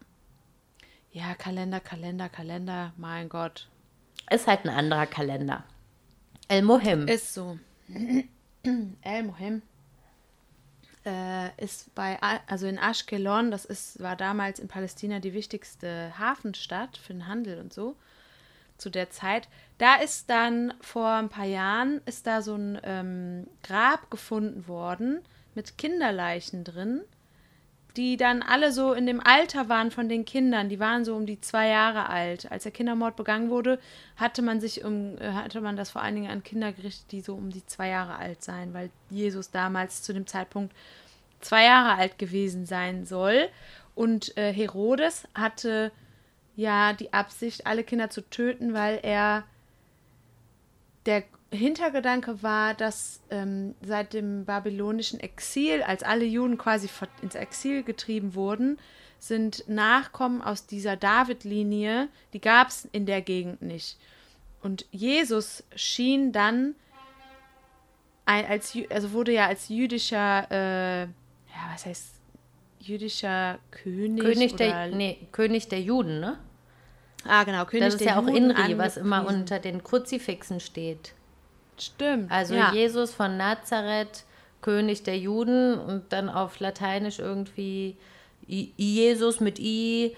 [1.13, 3.67] Ja, Kalender, Kalender, Kalender, mein Gott.
[4.31, 5.63] Ist halt ein anderer Kalender.
[6.47, 7.07] El Mohim.
[7.07, 7.59] Ist so.
[8.63, 9.61] El Mohim
[11.05, 16.97] äh, ist bei, also in Ashkelon, das ist, war damals in Palästina die wichtigste Hafenstadt
[16.97, 17.95] für den Handel und so,
[18.77, 19.47] zu der Zeit.
[19.77, 25.21] Da ist dann vor ein paar Jahren, ist da so ein ähm, Grab gefunden worden
[25.55, 27.01] mit Kinderleichen drin,
[27.97, 30.69] die dann alle so in dem Alter waren von den Kindern.
[30.69, 32.51] Die waren so um die zwei Jahre alt.
[32.51, 33.79] Als der Kindermord begangen wurde,
[34.15, 37.21] hatte man sich um, äh, hatte man das vor allen Dingen an Kinder gerichtet, die
[37.21, 40.73] so um die zwei Jahre alt seien, weil Jesus damals zu dem Zeitpunkt
[41.41, 43.49] zwei Jahre alt gewesen sein soll.
[43.93, 45.91] Und äh, Herodes hatte
[46.55, 49.43] ja die Absicht, alle Kinder zu töten, weil er
[51.05, 56.89] der Hintergedanke war, dass ähm, seit dem babylonischen Exil, als alle Juden quasi
[57.21, 58.79] ins Exil getrieben wurden,
[59.19, 63.97] sind Nachkommen aus dieser David-Linie, die gab es in der Gegend nicht.
[64.61, 66.75] Und Jesus schien dann
[68.25, 72.15] ein, als also wurde ja als jüdischer, äh, ja, was heißt
[72.79, 76.39] jüdischer König, König der, nee, König der Juden, ne?
[77.27, 80.59] ah genau König Das ist der ja auch Juden Inri, was immer unter den Kruzifixen
[80.59, 81.13] steht.
[81.81, 82.73] Stimmt Also ja.
[82.73, 84.23] Jesus von Nazareth,
[84.61, 87.97] König der Juden und dann auf Lateinisch irgendwie
[88.47, 90.15] I Jesus mit I,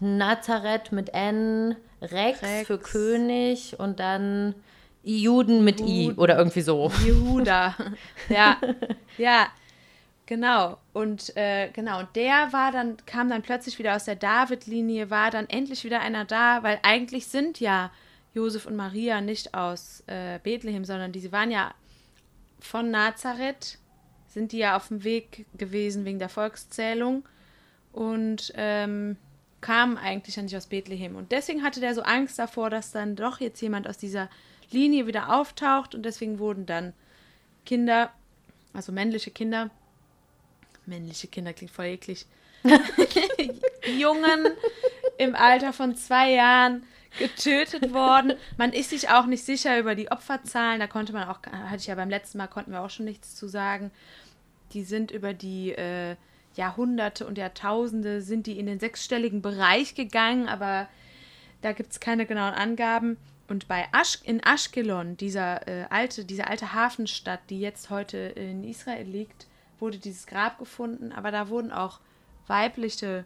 [0.00, 2.66] Nazareth mit N, Rex, Rex.
[2.66, 4.54] für König und dann
[5.02, 6.18] Juden mit I Juden.
[6.18, 6.92] oder irgendwie so.
[7.04, 7.74] Jehuda.
[8.28, 8.56] ja,
[9.16, 9.48] ja,
[10.26, 10.78] genau.
[10.92, 15.30] Und äh, genau, und der war dann, kam dann plötzlich wieder aus der David-Linie, war
[15.30, 17.90] dann endlich wieder einer da, weil eigentlich sind ja
[18.38, 21.74] Josef und Maria nicht aus äh, Bethlehem, sondern die, sie waren ja
[22.60, 23.78] von Nazareth,
[24.28, 27.24] sind die ja auf dem Weg gewesen wegen der Volkszählung
[27.92, 29.16] und ähm,
[29.60, 31.16] kamen eigentlich ja nicht aus Bethlehem.
[31.16, 34.30] Und deswegen hatte der so Angst davor, dass dann doch jetzt jemand aus dieser
[34.70, 36.92] Linie wieder auftaucht und deswegen wurden dann
[37.66, 38.12] Kinder,
[38.72, 39.70] also männliche Kinder,
[40.86, 42.26] männliche Kinder klingt voll eklig.
[43.98, 44.46] Jungen
[45.16, 46.84] im Alter von zwei Jahren
[47.18, 48.34] getötet worden.
[48.56, 50.80] Man ist sich auch nicht sicher über die Opferzahlen.
[50.80, 53.34] Da konnte man auch, hatte ich ja beim letzten Mal, konnten wir auch schon nichts
[53.36, 53.90] zu sagen.
[54.72, 56.16] Die sind über die äh,
[56.54, 60.88] Jahrhunderte und Jahrtausende, sind die in den sechsstelligen Bereich gegangen, aber
[61.62, 63.16] da gibt es keine genauen Angaben.
[63.48, 68.62] Und bei Asch in Ashkelon, dieser, äh, alte, diese alte Hafenstadt, die jetzt heute in
[68.62, 69.46] Israel liegt,
[69.80, 72.00] wurde dieses Grab gefunden, aber da wurden auch
[72.46, 73.24] weibliche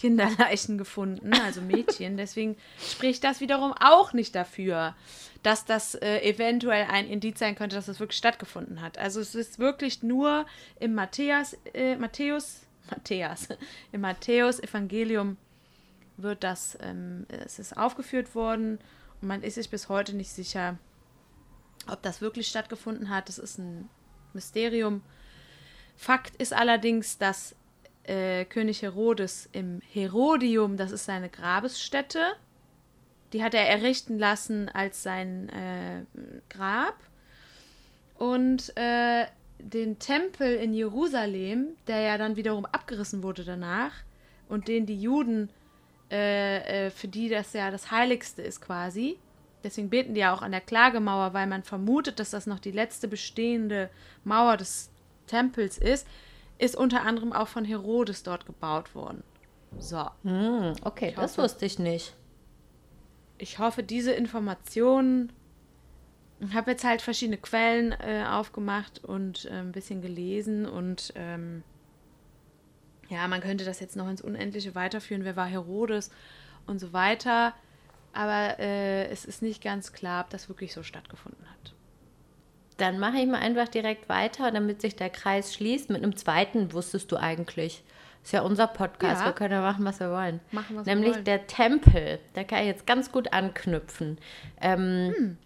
[0.00, 2.16] Kinderleichen gefunden, also Mädchen.
[2.16, 4.96] Deswegen spricht das wiederum auch nicht dafür,
[5.42, 8.96] dass das äh, eventuell ein Indiz sein könnte, dass das wirklich stattgefunden hat.
[8.96, 10.46] Also es ist wirklich nur
[10.78, 13.48] im Matthäus, äh, Matthäus, Matthäus,
[13.92, 15.36] im Matthäus-Evangelium
[16.16, 18.78] wird das, ähm, es ist aufgeführt worden
[19.20, 20.78] und man ist sich bis heute nicht sicher,
[21.88, 23.28] ob das wirklich stattgefunden hat.
[23.28, 23.90] Das ist ein
[24.32, 25.02] Mysterium.
[25.94, 27.54] Fakt ist allerdings, dass
[28.04, 32.20] äh, König Herodes im Herodium, das ist seine Grabesstätte,
[33.32, 36.04] die hat er errichten lassen als sein äh,
[36.48, 36.96] Grab.
[38.18, 39.26] Und äh,
[39.58, 43.92] den Tempel in Jerusalem, der ja dann wiederum abgerissen wurde danach
[44.48, 45.50] und den die Juden,
[46.10, 49.16] äh, äh, für die das ja das Heiligste ist quasi,
[49.62, 52.72] deswegen beten die ja auch an der Klagemauer, weil man vermutet, dass das noch die
[52.72, 53.90] letzte bestehende
[54.24, 54.90] Mauer des
[55.26, 56.06] Tempels ist,
[56.60, 59.22] ist unter anderem auch von Herodes dort gebaut worden.
[59.78, 60.04] So.
[60.24, 62.14] Hm, okay, Ich das hoffe- wusste ich nicht.
[63.38, 65.32] Ich hoffe, diese Informationen.
[66.40, 71.62] Ich habe jetzt halt verschiedene Quellen äh, aufgemacht und äh, ein bisschen gelesen und ähm,
[73.08, 75.24] ja, man könnte das jetzt noch ins Unendliche weiterführen.
[75.24, 76.10] Wer war Herodes
[76.66, 77.54] und so weiter.
[78.12, 81.74] Aber äh, es ist nicht ganz klar, ob das wirklich so stattgefunden hat.
[82.80, 85.90] Dann mache ich mal einfach direkt weiter, damit sich der Kreis schließt.
[85.90, 87.82] Mit einem zweiten wusstest du eigentlich.
[88.22, 89.26] Ist ja unser Podcast, Ja.
[89.26, 90.40] wir können ja machen, was wir wollen.
[90.52, 91.24] Machen, was wir Nämlich wollen.
[91.24, 92.18] der Tempel.
[92.34, 94.18] Da kann ich jetzt ganz gut anknüpfen.
[94.60, 95.36] Ähm, Hm.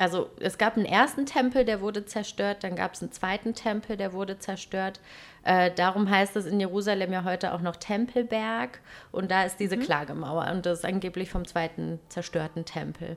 [0.00, 3.96] Also es gab einen ersten Tempel, der wurde zerstört, dann gab es einen zweiten Tempel,
[3.96, 5.00] der wurde zerstört.
[5.42, 8.78] Äh, darum heißt es in Jerusalem ja heute auch noch Tempelberg
[9.10, 9.80] und da ist diese Mhm.
[9.80, 13.16] Klagemauer und das ist angeblich vom zweiten zerstörten Tempel.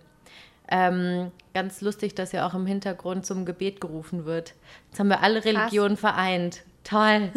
[0.72, 4.54] Ähm, ganz lustig, dass ja auch im Hintergrund zum Gebet gerufen wird.
[4.90, 6.64] Jetzt haben wir alle Religionen vereint.
[6.86, 7.30] Toll.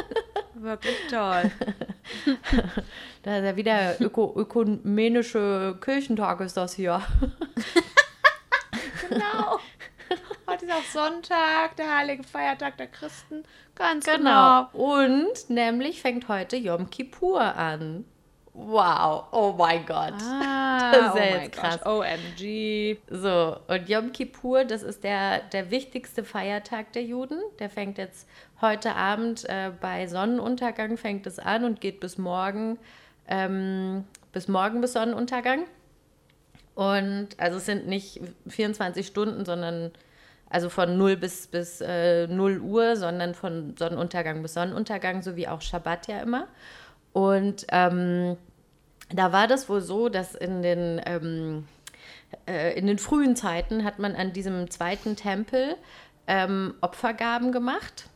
[0.54, 1.50] Wirklich toll.
[3.24, 7.02] Da ist ja wieder öko ökumenische Kirchentag ist das hier.
[9.08, 9.58] genau.
[10.46, 13.42] Heute ist auch Sonntag, der heilige Feiertag der Christen.
[13.74, 14.68] Ganz genau.
[14.70, 15.00] Genau.
[15.00, 18.04] Und nämlich fängt heute Yom Kippur an.
[18.58, 19.26] Wow.
[19.32, 20.14] Oh mein Gott.
[20.22, 21.78] Ah, Das ist oh ja mein jetzt krass.
[21.82, 22.06] Gott.
[22.06, 22.96] OMG.
[23.10, 27.38] So, und Yom Kippur, das ist der, der wichtigste Feiertag der Juden.
[27.58, 28.26] Der fängt jetzt
[28.62, 32.78] heute Abend äh, bei Sonnenuntergang fängt es an und geht bis morgen,
[33.28, 35.64] ähm, bis morgen bis Sonnenuntergang.
[36.74, 39.92] Und also es sind nicht 24 Stunden, sondern
[40.48, 45.48] also von 0 bis, bis äh, 0 Uhr, sondern von Sonnenuntergang bis Sonnenuntergang, so wie
[45.48, 46.46] auch Schabbat ja immer.
[47.12, 48.36] Und ähm,
[49.12, 51.68] da war das wohl so, dass in den, ähm,
[52.46, 55.76] äh, in den frühen Zeiten hat man an diesem zweiten Tempel
[56.26, 58.08] ähm, Opfergaben gemacht.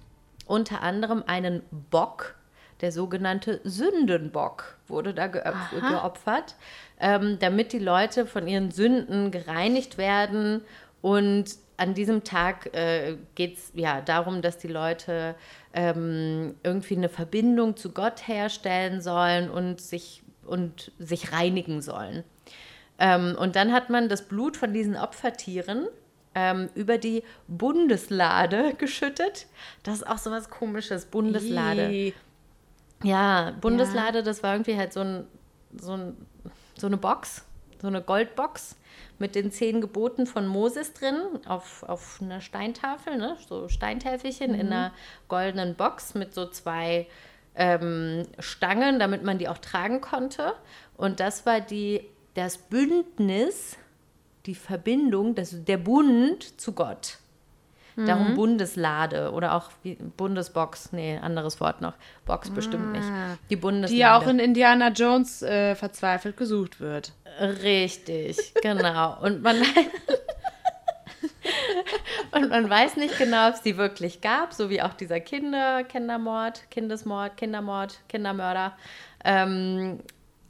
[0.47, 2.35] Unter anderem einen Bock,
[2.81, 6.57] der sogenannte Sündenbock wurde da geöp- geopfert,
[6.99, 10.63] ähm, damit die Leute von ihren Sünden gereinigt werden.
[11.03, 15.35] Und an diesem Tag äh, geht es ja darum, dass die Leute
[15.73, 22.25] ähm, irgendwie eine Verbindung zu Gott herstellen sollen und sich, und sich reinigen sollen.
[22.99, 25.87] Ähm, und dann hat man das Blut von diesen Opfertieren
[26.35, 29.47] ähm, über die Bundeslade geschüttet.
[29.83, 31.91] Das ist auch so was Komisches, Bundeslade.
[31.91, 32.15] Ih.
[33.03, 35.27] Ja, Bundeslade, das war irgendwie halt so, ein,
[35.79, 36.27] so, ein,
[36.79, 37.47] so eine Box,
[37.81, 38.77] so eine Goldbox
[39.19, 43.37] mit den zehn Geboten von Moses drin auf, auf einer Steintafel, ne?
[43.49, 44.93] so Steintäfelchen in einer
[45.29, 47.07] goldenen Box mit so zwei
[47.55, 50.55] ähm, Stangen, damit man die auch tragen konnte.
[50.97, 52.03] Und das war die,
[52.35, 53.77] das Bündnis,
[54.47, 57.19] die Verbindung, das, der Bund zu Gott.
[58.07, 59.71] Darum Bundeslade oder auch
[60.17, 61.95] Bundesbox, nee, anderes Wort noch.
[62.25, 63.07] Box bestimmt nicht.
[63.51, 63.93] Die Bundeslade.
[63.93, 67.13] Die ja auch in Indiana Jones äh, verzweifelt gesucht wird.
[67.41, 69.21] Richtig, genau.
[69.21, 69.57] Und man,
[72.33, 75.85] und man weiß nicht genau, ob es die wirklich gab, so wie auch dieser Kinder,
[75.85, 78.77] Kindermord, Kindesmord, Kindermord, Kindermörder.
[79.25, 80.01] Ähm,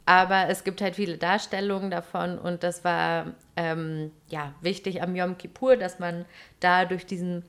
[0.05, 5.37] aber es gibt halt viele Darstellungen davon und das war ähm, ja wichtig am Yom
[5.37, 6.25] Kippur, dass man
[6.59, 7.43] da durch diesen,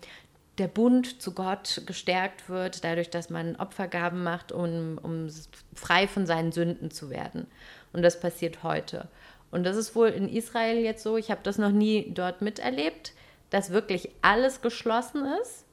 [0.58, 5.28] der Bund zu Gott gestärkt wird, dadurch, dass man Opfergaben macht, um, um
[5.74, 7.46] frei von seinen Sünden zu werden.
[7.92, 9.08] Und das passiert heute.
[9.50, 13.12] Und das ist wohl in Israel jetzt so, ich habe das noch nie dort miterlebt,
[13.52, 15.66] dass wirklich alles geschlossen ist.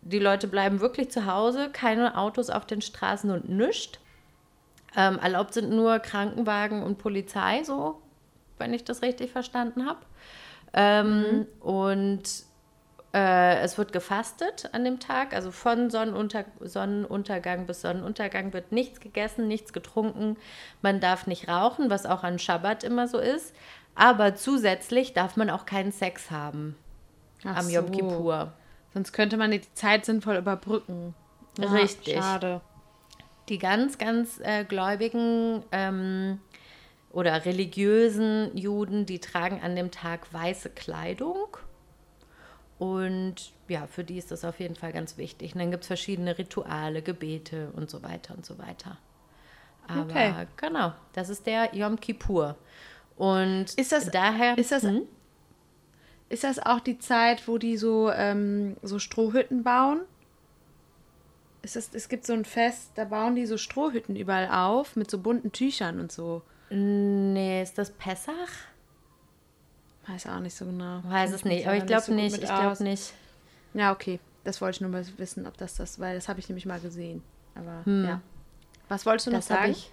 [0.00, 4.00] Die Leute bleiben wirklich zu Hause, keine Autos auf den Straßen und nichts.
[4.96, 8.00] Ähm, erlaubt sind nur Krankenwagen und Polizei, so,
[8.56, 10.00] wenn ich das richtig verstanden habe.
[10.72, 11.46] Ähm, mhm.
[11.60, 12.22] Und
[13.12, 18.98] äh, es wird gefastet an dem Tag, also von Sonnenunter Sonnenuntergang bis Sonnenuntergang wird nichts
[18.98, 20.38] gegessen, nichts getrunken.
[20.80, 23.54] Man darf nicht rauchen, was auch an Schabbat immer so ist.
[23.94, 26.76] Aber zusätzlich darf man auch keinen Sex haben
[27.44, 27.72] Ach am so.
[27.72, 28.52] Yom Kippur.
[28.92, 31.14] Sonst könnte man die Zeit sinnvoll überbrücken.
[31.58, 32.14] Ja, Richtig.
[32.14, 32.60] Schade.
[33.48, 36.40] Die ganz, ganz äh, gläubigen ähm,
[37.10, 41.56] oder religiösen Juden, die tragen an dem Tag weiße Kleidung.
[42.78, 45.54] Und ja, für die ist das auf jeden Fall ganz wichtig.
[45.54, 48.96] Und dann gibt es verschiedene Rituale, Gebete und so weiter und so weiter.
[49.86, 50.46] Aber okay.
[50.56, 52.56] genau, das ist der Yom Kippur.
[53.16, 54.56] Und ist das, daher.
[54.56, 55.02] Ist das, hm?
[56.30, 60.00] Ist das auch die Zeit, wo die so, ähm, so Strohhütten bauen?
[61.62, 65.10] Ist das, es gibt so ein Fest, da bauen die so Strohhütten überall auf mit
[65.10, 66.42] so bunten Tüchern und so.
[66.70, 68.48] Nee, ist das Pessach?
[70.06, 71.02] Weiß auch nicht so genau.
[71.04, 72.36] Weiß es nicht, aber ich glaube nicht.
[72.36, 73.12] So ich glaube nicht.
[73.74, 74.20] Ja, okay.
[74.44, 76.80] Das wollte ich nur mal wissen, ob das das, weil das habe ich nämlich mal
[76.80, 77.22] gesehen.
[77.54, 78.04] Aber hm.
[78.04, 78.20] ja.
[78.88, 79.72] Was wolltest du noch das sagen?
[79.72, 79.92] Ich,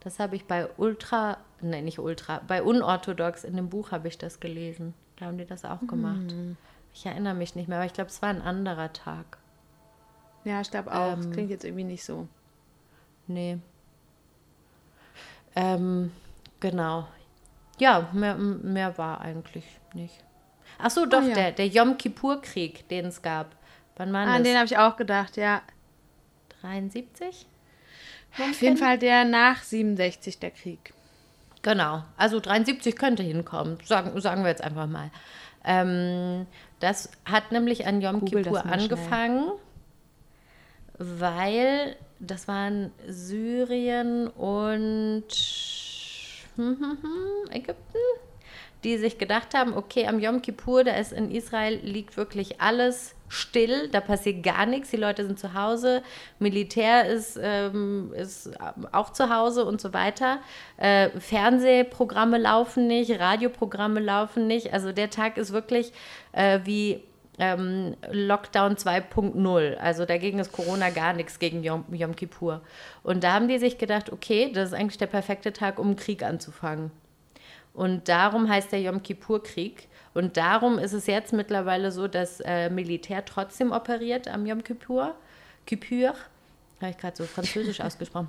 [0.00, 4.18] das habe ich bei Ultra, nein, nicht Ultra, bei Unorthodox in dem Buch habe ich
[4.18, 4.94] das gelesen.
[5.22, 6.32] Da haben die das auch gemacht.
[6.32, 6.56] Hm.
[6.92, 9.38] Ich erinnere mich nicht mehr, aber ich glaube, es war ein anderer Tag.
[10.42, 11.12] Ja, ich glaube auch.
[11.12, 12.26] Ähm, das klingt jetzt irgendwie nicht so.
[13.28, 13.58] Nee.
[15.54, 16.10] Ähm,
[16.58, 17.06] genau.
[17.78, 20.24] Ja, mehr, mehr war eigentlich nicht.
[20.80, 21.34] Ach so, doch, oh, ja.
[21.34, 23.54] der, der Yom Kippur-Krieg, den es gab.
[23.94, 25.62] Wann war An den habe ich auch gedacht, ja.
[26.62, 27.46] 73?
[28.40, 30.92] Auf jeden Fall der nach 67, der Krieg.
[31.62, 35.10] Genau, also 73 könnte hinkommen, sagen, sagen wir jetzt einfach mal.
[35.64, 36.46] Ähm,
[36.80, 39.52] das hat nämlich an Yom Google Kippur angefangen,
[40.96, 41.20] schnell.
[41.20, 45.24] weil das waren Syrien und
[46.56, 47.98] hm, hm, hm, Ägypten,
[48.84, 53.14] die sich gedacht haben, okay, am Yom Kippur, da ist in Israel, liegt wirklich alles
[53.28, 56.02] still, da passiert gar nichts, die Leute sind zu Hause,
[56.38, 58.50] Militär ist, ähm, ist
[58.92, 60.38] auch zu Hause und so weiter.
[60.76, 64.72] Äh, Fernsehprogramme laufen nicht, Radioprogramme laufen nicht.
[64.74, 65.92] Also der Tag ist wirklich
[66.32, 67.02] äh, wie
[67.38, 69.76] ähm, Lockdown 2.0.
[69.76, 72.60] Also dagegen ist Corona gar nichts gegen Yom, Yom Kippur.
[73.02, 75.96] Und da haben die sich gedacht, okay, das ist eigentlich der perfekte Tag, um einen
[75.96, 76.90] Krieg anzufangen.
[77.74, 79.88] Und darum heißt der Yom Kippur-Krieg.
[80.14, 85.14] Und darum ist es jetzt mittlerweile so, dass äh, Militär trotzdem operiert am Yom Kippur.
[85.66, 86.14] Kippur,
[86.80, 88.28] habe ich gerade so französisch ausgesprochen.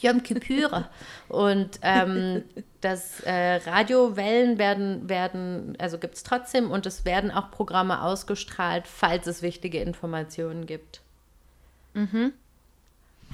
[0.00, 0.88] Yom Kippur.
[1.28, 2.42] Und ähm,
[2.80, 8.86] das äh, Radiowellen werden, werden also gibt es trotzdem und es werden auch Programme ausgestrahlt,
[8.86, 11.00] falls es wichtige Informationen gibt.
[11.94, 12.32] Mhm.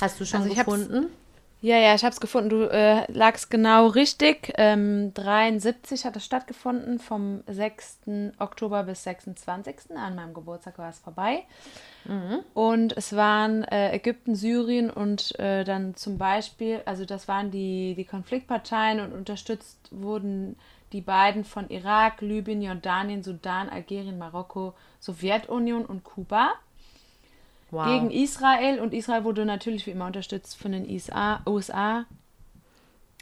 [0.01, 1.07] Hast du schon also gefunden?
[1.62, 2.51] Ja, ja, ich habe es gefunden.
[2.51, 4.53] Du äh, lagst genau richtig.
[4.59, 8.01] Ähm, 73 hat es stattgefunden, vom 6.
[8.38, 9.97] Oktober bis 26.
[9.97, 11.45] An meinem Geburtstag war es vorbei.
[12.05, 12.40] Mhm.
[12.53, 17.95] Und es waren äh, Ägypten, Syrien und äh, dann zum Beispiel, also das waren die,
[17.97, 20.57] die Konfliktparteien und unterstützt wurden
[20.92, 26.53] die beiden von Irak, Libyen, Jordanien, Sudan, Algerien, Marokko, Sowjetunion und Kuba
[27.71, 27.87] wow.
[27.87, 30.87] gegen Israel und Israel wurde natürlich wie immer unterstützt von den
[31.47, 32.05] USA.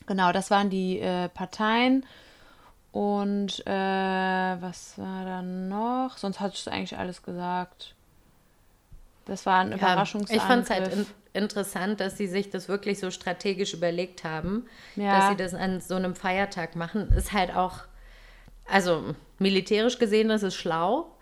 [0.07, 2.05] Genau, das waren die äh, Parteien.
[2.93, 6.17] Und äh, was war da noch?
[6.17, 7.95] Sonst hattest du eigentlich alles gesagt.
[9.25, 10.43] Das war ein ja, Überraschungsangriff.
[10.43, 14.67] Ich fand es halt in interessant, dass sie sich das wirklich so strategisch überlegt haben,
[14.97, 15.19] ja.
[15.19, 17.13] dass sie das an so einem Feiertag machen.
[17.13, 17.81] Ist halt auch,
[18.67, 21.14] also militärisch gesehen, das ist schlau,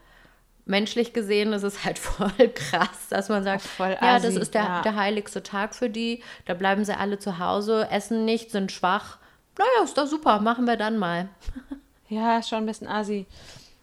[0.64, 4.62] menschlich gesehen ist es halt voll krass, dass man sagt, voll ja, das ist der,
[4.62, 4.82] ja.
[4.82, 6.22] der heiligste Tag für die.
[6.46, 9.18] Da bleiben sie alle zu Hause, essen nicht, sind schwach.
[9.58, 11.28] Naja, ist doch super, machen wir dann mal.
[12.08, 13.26] Ja, schon ein bisschen assi.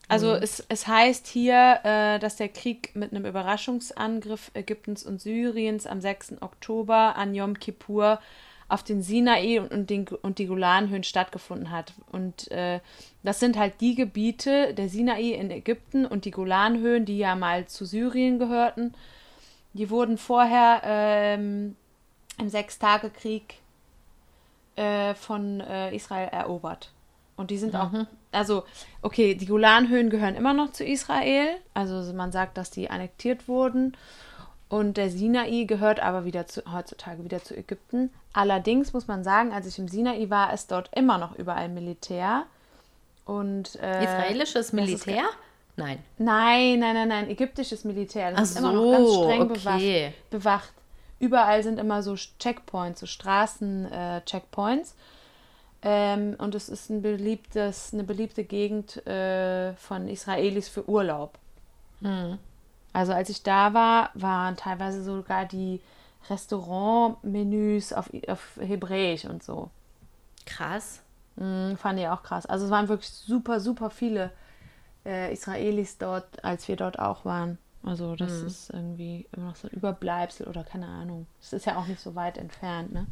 [0.07, 0.43] Also mhm.
[0.43, 5.99] es, es heißt hier, äh, dass der Krieg mit einem Überraschungsangriff Ägyptens und Syriens am
[5.99, 6.41] 6.
[6.41, 8.19] Oktober an Yom Kippur
[8.69, 11.93] auf den Sinai und, den, und die Golanhöhen stattgefunden hat.
[12.11, 12.79] Und äh,
[13.23, 17.65] das sind halt die Gebiete, der Sinai in Ägypten und die Golanhöhen, die ja mal
[17.65, 18.93] zu Syrien gehörten.
[19.73, 21.75] Die wurden vorher ähm,
[22.37, 23.55] im Sechstagekrieg
[24.75, 26.91] äh, von äh, Israel erobert.
[27.35, 27.91] Und die sind auch,
[28.31, 28.63] also,
[29.01, 31.55] okay, die Golanhöhen gehören immer noch zu Israel.
[31.73, 33.95] Also man sagt, dass die annektiert wurden.
[34.69, 38.11] Und der Sinai gehört aber wieder zu, heutzutage wieder zu Ägypten.
[38.33, 42.43] Allerdings muss man sagen, als ich im Sinai war, ist dort immer noch überall Militär.
[43.25, 45.23] Und, äh, Israelisches Militär?
[45.75, 45.97] Nein.
[46.19, 48.31] Nein, nein, nein, nein, ägyptisches Militär.
[48.31, 49.53] Das Ach ist immer noch ganz so, streng okay.
[49.53, 50.73] bewacht, bewacht.
[51.19, 54.95] Überall sind immer so Checkpoints, so Straßen-Checkpoints.
[55.81, 61.37] ähm, und es ist ein beliebtes, eine beliebte Gegend äh, von Israelis für Urlaub.
[62.93, 65.79] Also als ich da war, waren teilweise sogar die
[66.29, 69.69] Restaurantmenüs auf, auf Hebräisch und so.
[70.45, 71.01] Krass.
[71.35, 72.45] Mm, fand ich auch krass.
[72.45, 74.31] Also es waren wirklich super, super viele
[75.05, 77.57] äh, Israelis dort, als wir dort auch waren.
[77.83, 81.27] Also das ist irgendwie immer noch so ein Überbleibsel oder keine Ahnung.
[81.41, 83.07] Es ist ja auch nicht so weit entfernt, ne?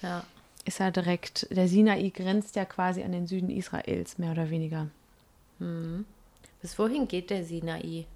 [0.00, 0.24] Ja.
[0.64, 4.88] Ist ja direkt, der Sinai grenzt ja quasi an den Süden Israels, mehr oder weniger.
[6.62, 8.06] Bis wohin geht der Sinai?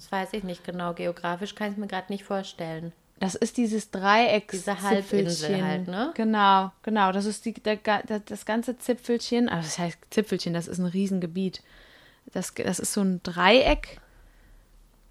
[0.00, 0.94] Das weiß ich nicht genau.
[0.94, 2.92] Geografisch kann ich mir gerade nicht vorstellen.
[3.18, 4.56] Das ist dieses Dreiecks.
[4.56, 6.12] Diese Halbinsel halt, ne?
[6.14, 7.12] Genau, genau.
[7.12, 9.50] Das ist die, der, der, das ganze Zipfelchen.
[9.50, 11.62] Also das heißt Zipfelchen, das ist ein Riesengebiet.
[12.32, 14.00] Das, das ist so ein Dreieck,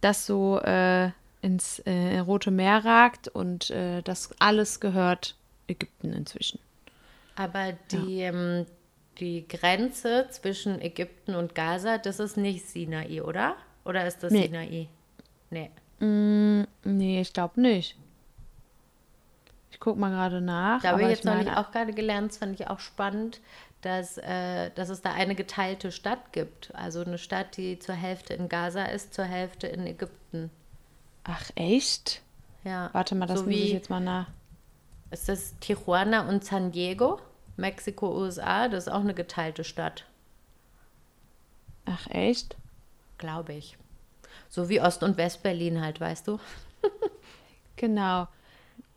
[0.01, 1.11] das so äh,
[1.43, 5.35] ins äh, Rote Meer ragt und äh, das alles gehört
[5.67, 6.59] Ägypten inzwischen.
[7.35, 8.65] Aber die, ähm,
[9.19, 13.55] die Grenze zwischen Ägypten und Gaza, das ist nicht Sinai, oder?
[13.85, 14.47] Oder ist das Nee.
[14.47, 14.87] Sinai?
[15.49, 15.71] Nee.
[16.83, 17.97] Nee, ich glaube nicht.
[19.71, 20.81] Ich guck mal gerade nach.
[20.81, 23.39] Da habe ich jetzt neulich meine- auch gerade gelernt, das fand ich auch spannend,
[23.81, 26.73] dass, äh, dass es da eine geteilte Stadt gibt.
[26.75, 30.49] Also eine Stadt, die zur Hälfte in Gaza ist, zur Hälfte in Ägypten.
[31.23, 32.21] Ach, echt?
[32.63, 32.89] Ja.
[32.93, 34.27] Warte mal, das so muss ich jetzt mal nach.
[35.11, 37.19] Ist das Tijuana und San Diego?
[37.57, 40.05] Mexiko, USA, das ist auch eine geteilte Stadt,
[41.85, 42.55] Ach, echt?
[43.19, 43.77] Glaube ich.
[44.49, 46.39] So wie Ost- und West-Berlin halt, weißt du?
[47.75, 48.27] Genau.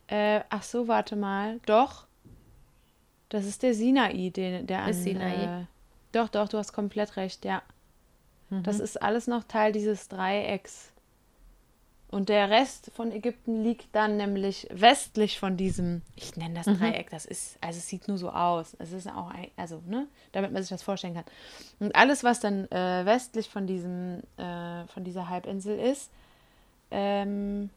[0.09, 1.61] Äh, ach so, warte mal.
[1.67, 2.07] Doch.
[3.29, 4.91] Das ist der Sinai, den, der an.
[4.91, 5.61] Ist Sinai?
[5.63, 5.65] Äh,
[6.11, 7.63] doch, doch, du hast komplett recht, ja.
[8.51, 8.85] Das Mhm.
[8.85, 10.92] ist alles noch Teil dieses Dreiecks.
[12.13, 16.55] Und der Rest von Ägypten liegt dann nämlich westlich von diesem, ich nenne Mhm.
[16.55, 18.77] das Dreieck, das ist, also es sieht nur so aus.
[18.79, 21.25] Es ist auch, ein, also, ne, damit man sich das vorstellen kann.
[21.81, 26.11] Und alles, was dann äh, westlich von diesem, äh, von dieser Halbinsel ist,
[26.91, 27.71] ähm,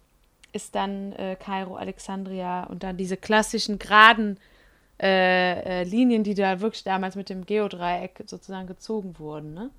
[0.51, 4.37] ist dann äh, Kairo, Alexandria und dann diese klassischen geraden
[5.01, 9.53] äh, äh, Linien, die da wirklich damals mit dem Geodreieck sozusagen gezogen wurden.
[9.53, 9.69] Ne?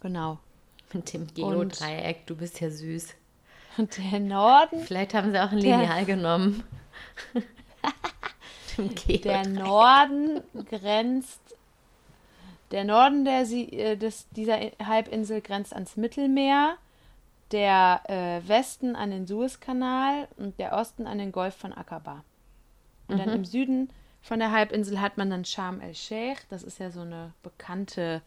[0.00, 0.38] Genau.
[0.92, 3.14] Mit dem Geodreieck, du bist ja süß.
[3.76, 6.62] Und der Norden, Vielleicht haben sie auch ein Lineal genommen.
[9.24, 9.48] Der.
[9.48, 11.40] Norden grenzt,
[12.72, 16.76] der Norden der, äh, des, dieser Halbinsel grenzt ans Mittelmeer,
[17.52, 22.22] der äh, Westen an den Suezkanal und der Osten an den Golf von Aqaba.
[23.08, 23.88] Und dann im Süden
[24.20, 26.42] von der Halbinsel hat man dann Sharm el-Sheikh.
[26.50, 28.20] Das ist ja so eine bekannte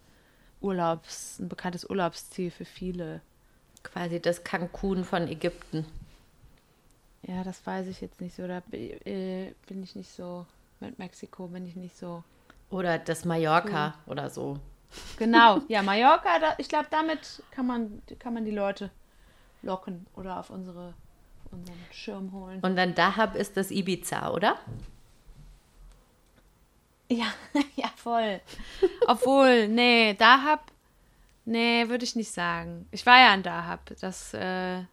[0.61, 3.21] Urlaubs, ein bekanntes Urlaubsziel für viele.
[3.83, 5.85] Quasi das Cancun von Ägypten.
[7.23, 8.47] Ja, das weiß ich jetzt nicht so.
[8.47, 10.45] Da äh, bin ich nicht so.
[10.79, 12.23] Mit Mexiko bin ich nicht so.
[12.69, 14.59] Oder das Mallorca oder so.
[15.17, 18.89] Genau, ja, Mallorca, da, ich glaube, damit kann man, kann man die Leute
[19.61, 20.93] locken oder auf unsere
[21.45, 22.59] auf unseren Schirm holen.
[22.61, 24.57] Und dann Dahab ist das Ibiza, oder?
[27.09, 27.25] Ja,
[27.75, 28.39] ja, voll.
[29.07, 30.71] Obwohl, nee, Dahab,
[31.45, 32.87] nee, würde ich nicht sagen.
[32.91, 33.91] Ich war ja in Dahab.
[33.99, 34.83] Das, äh,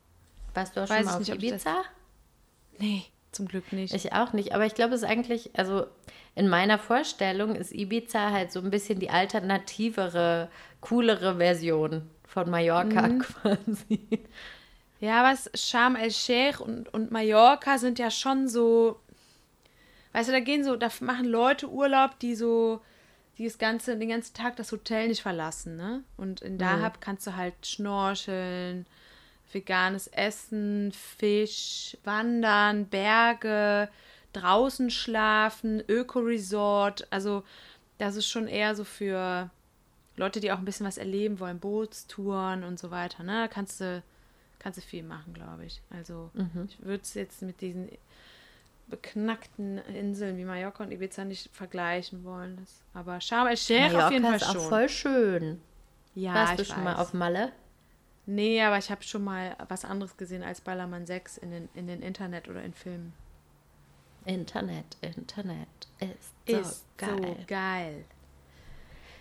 [0.54, 1.82] Warst du auch Weiß schon mal auf nicht, Ibiza?
[2.78, 3.02] nee,
[3.32, 3.92] zum Glück nicht.
[3.92, 5.86] Ich auch nicht, aber ich glaube, es ist eigentlich, also
[6.34, 10.50] in meiner Vorstellung ist Ibiza halt so ein bisschen die alternativere,
[10.80, 13.18] coolere Version von Mallorca Mhm.
[13.20, 14.08] quasi.
[15.00, 18.98] Ja, was Sharm el-Sheikh und, und Mallorca sind ja schon so,
[20.16, 22.80] weißt du, da gehen so, da machen Leute Urlaub, die so,
[23.36, 26.04] die das ganze, den ganzen Tag das Hotel nicht verlassen, ne?
[26.16, 28.86] Und in Dahab kannst du halt schnorcheln,
[29.52, 33.90] veganes Essen, Fisch, Wandern, Berge,
[34.32, 37.42] draußen schlafen, Öko-Resort, also
[37.98, 39.50] das ist schon eher so für
[40.16, 43.42] Leute, die auch ein bisschen was erleben wollen, Bootstouren und so weiter, ne?
[43.42, 44.02] Da kannst du
[44.58, 45.82] kannst du viel machen, glaube ich.
[45.90, 46.30] Also
[46.66, 47.90] ich würde es jetzt mit diesen
[48.88, 52.56] beknackten Inseln wie Mallorca und Ibiza nicht vergleichen wollen.
[52.56, 54.68] Das, aber Sharm el-Sheikh auf jeden Fall ist auch schon.
[54.68, 55.60] voll schön.
[56.14, 57.00] ja, Warst du ich schon mal weiß.
[57.00, 57.52] auf Malle?
[58.26, 61.86] Nee, aber ich habe schon mal was anderes gesehen als Ballermann 6 in den, in
[61.86, 63.12] den Internet oder in Filmen.
[64.24, 65.68] Internet, Internet
[66.00, 67.16] ist so ist geil.
[67.16, 68.04] so geil.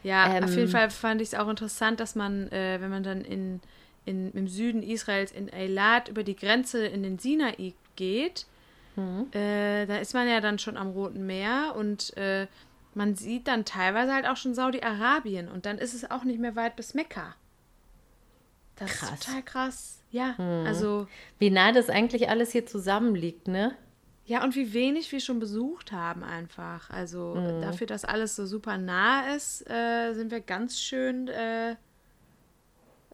[0.03, 3.03] Ja, auf Ähm, jeden Fall fand ich es auch interessant, dass man, äh, wenn man
[3.03, 3.61] dann in,
[4.05, 8.45] in, im Süden Israels in Eilat über die Grenze in den Sinai geht,
[8.95, 9.27] Mhm.
[9.31, 12.47] äh, da ist man ja dann schon am Roten Meer und äh,
[12.93, 16.55] man sieht dann teilweise halt auch schon Saudi-Arabien und dann ist es auch nicht mehr
[16.55, 17.35] weit bis Mekka.
[18.77, 19.11] Das Krass.
[19.11, 20.01] ist total krass.
[20.11, 20.35] Ja,
[20.65, 21.07] also
[21.39, 23.75] Wie nah das eigentlich alles hier zusammenliegt, ne?
[24.25, 26.89] Ja, und wie wenig wir schon besucht haben einfach.
[26.89, 31.75] Also dafür, dass alles so super nah ist, äh, sind wir ganz schön äh,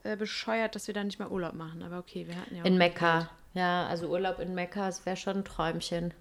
[0.03, 1.84] äh, bescheuert, dass wir da nicht mal Urlaub machen.
[1.84, 3.29] Aber okay, wir hatten ja auch In Mekka.
[3.54, 6.14] Ja, also Urlaub in Mekka, das wäre schon ein Träumchen.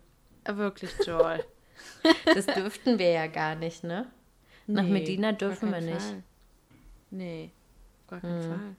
[0.45, 1.45] Äh, Wirklich toll.
[2.35, 4.07] Das dürften wir ja gar nicht, ne?
[4.67, 5.97] Nach Nee, Medina dürfen wir nicht.
[6.01, 6.23] Fall.
[7.11, 7.51] Nee,
[8.05, 8.77] auf gar keinen Fall.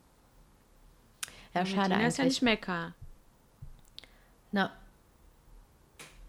[1.56, 2.94] Ja, schade Medina ist ja nicht Mekka.
[4.52, 4.72] Na.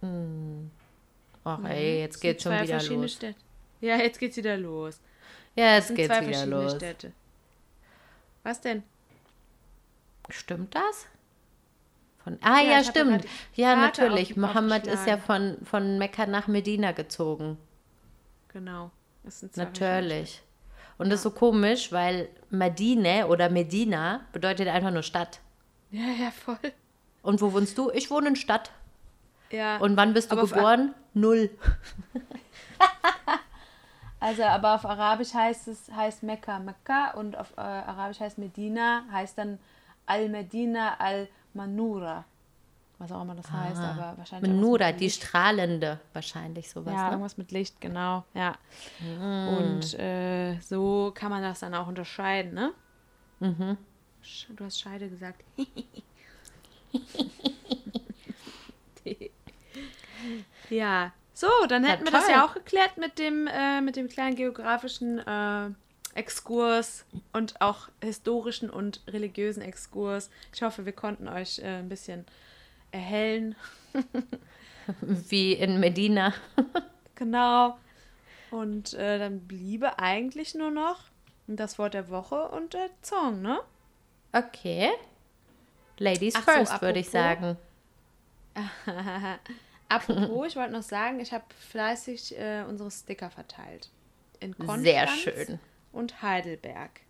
[0.01, 0.70] Hm.
[1.45, 3.12] Ach Nee, ey, jetzt es geht's schon wieder los.
[3.12, 3.39] Städte.
[3.83, 4.99] Ja, jetzt geht's wieder los.
[5.55, 6.73] Ja, Es jetzt geht's zwei wieder verschiedene los.
[6.77, 7.12] Städte.
[8.45, 8.83] Was denn?
[10.31, 11.07] Stimmt das?
[12.25, 13.25] Von, ah Ja, ja, ja stimmt.
[13.55, 14.37] Ja, natürlich.
[14.37, 17.59] Mohammed ist ja von, von Mekka nach Medina gezogen.
[18.49, 18.91] Genau.
[19.57, 20.43] Natürlich.
[20.99, 25.41] Und das ist so komisch, weil Medine oder Medina bedeutet einfach nur Stadt.
[25.91, 26.73] Ja, ja, voll.
[27.23, 27.91] Und wo wohnst du?
[27.91, 28.70] Ich wohne in Stadt.
[29.51, 29.79] Ja.
[29.79, 30.95] Und wann bist du geboren?
[31.14, 31.51] Null.
[34.23, 39.03] Also, aber auf Arabisch heißt es heißt Mekka Mekka und auf äh, Arabisch heißt Medina
[39.11, 39.59] heißt dann
[40.07, 40.95] Al-Medina
[41.55, 42.24] Al-Manura.
[42.98, 44.80] Was auch immer das heißt, aber wahrscheinlich.
[44.80, 44.92] Ah.
[44.92, 46.94] die strahlende, wahrscheinlich sowas.
[46.94, 47.11] Ja, ne?
[47.12, 48.24] irgendwas mit Licht, genau.
[48.32, 48.55] Ja.
[49.00, 52.72] Und äh, so kann man das dann auch unterscheiden, ne?
[53.40, 53.76] Mhm.
[54.50, 55.42] Du hast Scheide gesagt.
[60.70, 61.12] ja.
[61.34, 65.18] So, dann hätten wir das ja auch geklärt mit dem, äh, mit dem kleinen geografischen
[65.18, 65.70] äh,
[66.14, 70.30] Exkurs und auch historischen und religiösen Exkurs.
[70.54, 72.26] Ich hoffe, wir konnten euch äh, ein bisschen
[72.90, 73.54] erhellen.
[75.00, 76.34] Wie in Medina.
[77.14, 77.78] Genau.
[78.50, 81.04] Und äh, dann bliebe eigentlich nur noch
[81.46, 83.60] das Wort der Woche und der Song, ne?
[84.32, 84.90] Okay.
[85.98, 87.56] Ladies Ach so, first, würde ich sagen.
[89.88, 93.88] Apropos, ich wollte noch sagen, ich habe fleißig äh, unsere Sticker verteilt.
[94.40, 95.60] In Konstanz Sehr schön.
[95.93, 97.01] Und Heidelberg.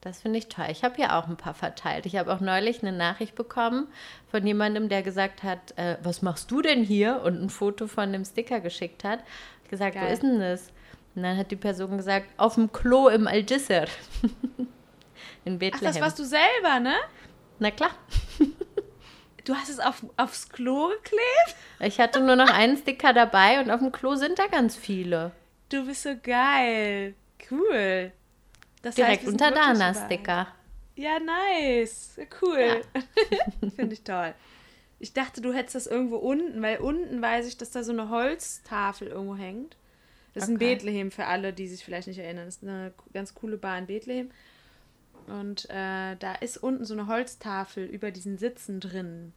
[0.00, 0.66] Das finde ich toll.
[0.70, 2.04] Ich habe ja auch ein paar verteilt.
[2.04, 3.88] Ich habe auch neulich eine Nachricht bekommen
[4.30, 7.22] von jemandem, der gesagt hat, äh, was machst du denn hier?
[7.22, 9.20] Und ein Foto von dem Sticker geschickt hat.
[9.62, 10.12] Ich gesagt, wo Geil.
[10.12, 10.68] ist denn das?
[11.14, 13.86] Und dann hat die Person gesagt, auf dem Klo im Al-Jisr.
[15.46, 15.84] In Ach, Bethlehem.
[15.84, 16.94] das warst du selber, ne?
[17.58, 17.90] Na klar.
[19.44, 21.56] Du hast es auf, aufs Klo geklebt?
[21.80, 25.32] Ich hatte nur noch einen Sticker dabei und auf dem Klo sind da ganz viele.
[25.68, 27.14] Du bist so geil.
[27.50, 28.12] Cool.
[28.82, 30.06] Das Direkt unter wirklich Dana überall.
[30.06, 30.46] Sticker.
[30.96, 32.18] Ja, nice.
[32.40, 32.82] Cool.
[33.76, 34.34] Finde ich toll.
[35.00, 38.10] Ich dachte, du hättest das irgendwo unten, weil unten weiß ich, dass da so eine
[38.10, 39.76] Holztafel irgendwo hängt.
[40.32, 40.74] Das ist in Okay.
[40.74, 42.46] Bethlehem für alle, die sich vielleicht nicht erinnern.
[42.46, 44.30] Das ist eine ganz coole Bar in Bethlehem.
[45.26, 49.32] Und äh, da ist unten so eine Holztafel über diesen Sitzen drin.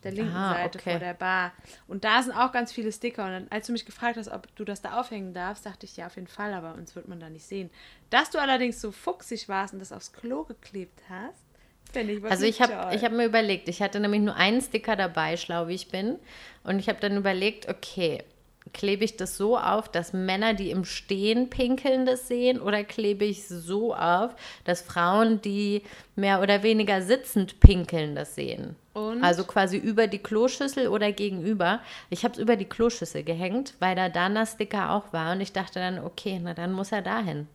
[0.00, 0.90] Auf der linken Ah, Seite okay.
[0.92, 1.52] vor der Bar.
[1.86, 3.26] Und da sind auch ganz viele Sticker.
[3.26, 5.94] Und dann, als du mich gefragt hast, ob du das da aufhängen darfst, dachte ich,
[5.98, 7.68] ja, auf jeden Fall, aber uns wird man da nicht sehen.
[8.08, 11.44] Dass du allerdings so fuchsig warst und das aufs Klo geklebt hast,
[11.92, 15.36] finde ich Also ich habe hab mir überlegt, ich hatte nämlich nur einen Sticker dabei,
[15.36, 16.18] schlau wie ich bin.
[16.62, 18.24] Und ich habe dann überlegt, okay,
[18.72, 22.60] klebe ich das so auf, dass Männer, die im Stehen pinkeln, das sehen?
[22.60, 25.82] Oder klebe ich so auf, dass Frauen, die
[26.16, 28.76] mehr oder weniger sitzend pinkeln, das sehen?
[28.94, 29.22] Und?
[29.22, 31.80] Also quasi über die Kloschüssel oder gegenüber.
[32.10, 35.32] Ich habe es über die Kloschüssel gehängt, weil da Dana-Sticker auch war.
[35.32, 37.46] Und ich dachte dann, okay, na dann muss er dahin.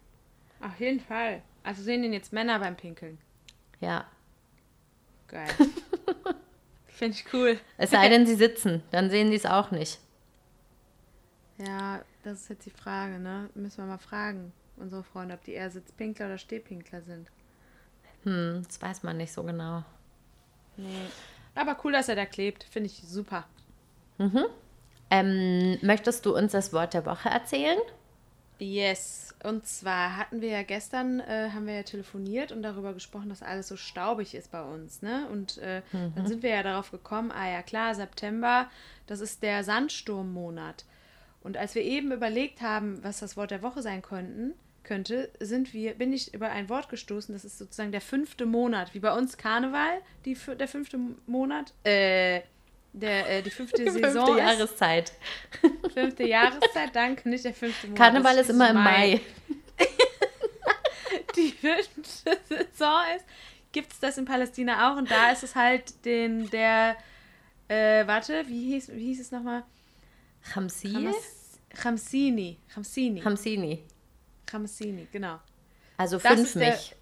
[0.61, 1.41] Auf jeden Fall.
[1.63, 3.17] Also sehen den jetzt Männer beim Pinkeln.
[3.79, 4.05] Ja.
[5.27, 5.47] Geil.
[6.87, 7.59] Finde ich cool.
[7.77, 9.99] Es sei denn, sie sitzen, dann sehen sie es auch nicht.
[11.57, 13.49] Ja, das ist jetzt die Frage, ne?
[13.55, 17.31] Müssen wir mal fragen, unsere Freunde, ob die eher Sitzpinkler oder Stehpinkler sind.
[18.23, 19.83] Hm, das weiß man nicht so genau.
[20.77, 21.07] Nee.
[21.53, 22.65] Aber cool, dass er da klebt.
[22.65, 23.45] Finde ich super.
[25.09, 27.79] Ähm, möchtest du uns das Wort der Woche erzählen?
[28.59, 29.33] Yes.
[29.43, 33.43] Und zwar hatten wir ja gestern, äh, haben wir ja telefoniert und darüber gesprochen, dass
[33.43, 35.27] alles so staubig ist bei uns, ne?
[35.31, 35.81] Und äh,
[36.15, 38.69] dann sind wir ja darauf gekommen, ah ja klar, September,
[39.07, 40.85] das ist der Sandsturmmonat.
[41.45, 45.73] Und als wir eben überlegt haben, was das Wort der Woche sein könnten, könnte, sind
[45.73, 49.15] wir, bin ich über ein Wort gestoßen, das ist sozusagen der fünfte Monat, wie bei
[49.15, 52.41] uns Karneval, die, der fünfte Monat, äh,
[52.93, 55.13] Der, äh, die fünfte Die Saison fünfte ist Jahreszeit.
[55.93, 57.99] fünfte Jahreszeit, danke, nicht der fünfte Monat.
[57.99, 59.21] Karneval ist immer im Mai.
[61.35, 63.25] Die fünfte Saison ist,
[63.71, 66.95] gibt es das in Palästina auch und da ist es halt den, der,
[67.67, 69.63] äh, warte, wie hieß, wie hieß es nochmal?
[70.53, 70.89] Hamsi?
[70.89, 72.57] Hamas- Khamsini.
[72.73, 73.21] Khamsini.
[73.21, 73.83] Hamsini.
[74.45, 75.39] Khamsini, genau.
[75.97, 76.95] Also Das fünf ist der- mich.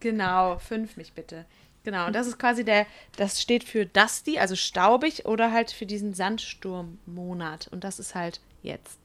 [0.00, 1.44] Genau, fünf mich bitte.
[1.82, 2.86] Genau, und das ist quasi der,
[3.16, 7.68] das steht für Dusty, also staubig oder halt für diesen Sandsturmmonat.
[7.68, 8.98] Und das ist halt jetzt.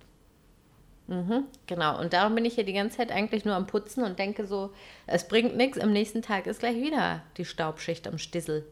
[1.68, 4.47] Genau, und darum bin ich hier die ganze Zeit eigentlich nur am Putzen und denke
[4.47, 4.74] so,
[5.06, 8.66] es bringt nichts, am nächsten Tag ist gleich wieder die Staubschicht am Stissel.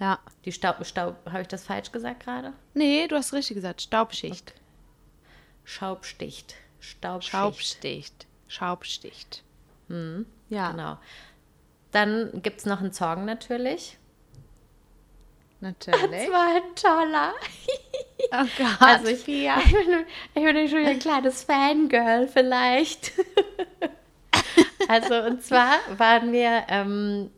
[0.00, 0.18] Ja.
[0.44, 2.52] Die Staub, Staub, habe ich das falsch gesagt gerade?
[2.74, 4.54] Nee, du hast richtig gesagt, Staubschicht.
[5.64, 6.54] Schaubsticht.
[6.80, 7.30] Staubschicht.
[7.32, 8.26] Schaubsticht.
[8.48, 9.44] Schaubsticht.
[10.48, 10.98] Ja, Genau.
[11.92, 13.98] Dann gibt es noch einen Song natürlich.
[15.60, 16.00] natürlich.
[16.10, 17.32] Das war ein toller.
[18.32, 19.58] Oh Gott, Also ich, Pia.
[19.64, 23.12] ich, bin, ich bin schon ein kleines Fangirl vielleicht.
[24.88, 27.30] also und zwar waren wir, ähm,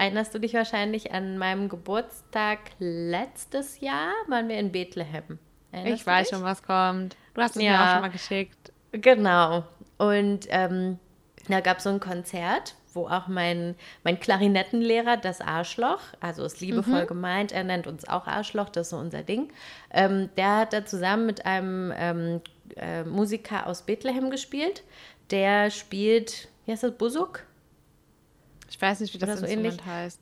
[0.00, 5.38] erinnerst du dich wahrscheinlich an meinem Geburtstag letztes Jahr, waren wir in Bethlehem.
[5.72, 6.36] Erinnerst Ich weiß dich?
[6.36, 7.16] schon, was kommt.
[7.34, 7.84] Du hast es mir Ja.
[7.84, 8.72] auch schon mal geschickt.
[8.92, 9.64] Genau.
[9.98, 10.98] Und ähm,
[11.48, 16.60] da gab es so ein Konzert, wo auch mein, mein Klarinettenlehrer, das Arschloch, also ist
[16.60, 19.52] liebevoll gemeint, er nennt uns auch Arschloch, das ist so unser Ding,
[19.92, 22.40] ähm, der hat da zusammen mit einem ähm,
[22.76, 24.82] äh, Musiker aus Bethlehem gespielt.
[25.30, 27.44] Der spielt, wie heißt das, Busuk?
[28.70, 29.86] Ich weiß nicht, wie das so Instrument ähnlich.
[29.86, 30.20] heißt.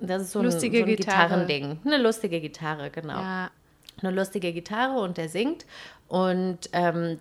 [0.00, 1.22] Das ist so Lustige ein, so ein Gitarre.
[1.28, 1.78] Gitarrending.
[1.84, 3.18] Eine lustige Gitarre, genau.
[3.18, 3.50] Ja.
[4.02, 5.64] eine lustige Gitarre und der singt.
[6.08, 7.18] Und ähm,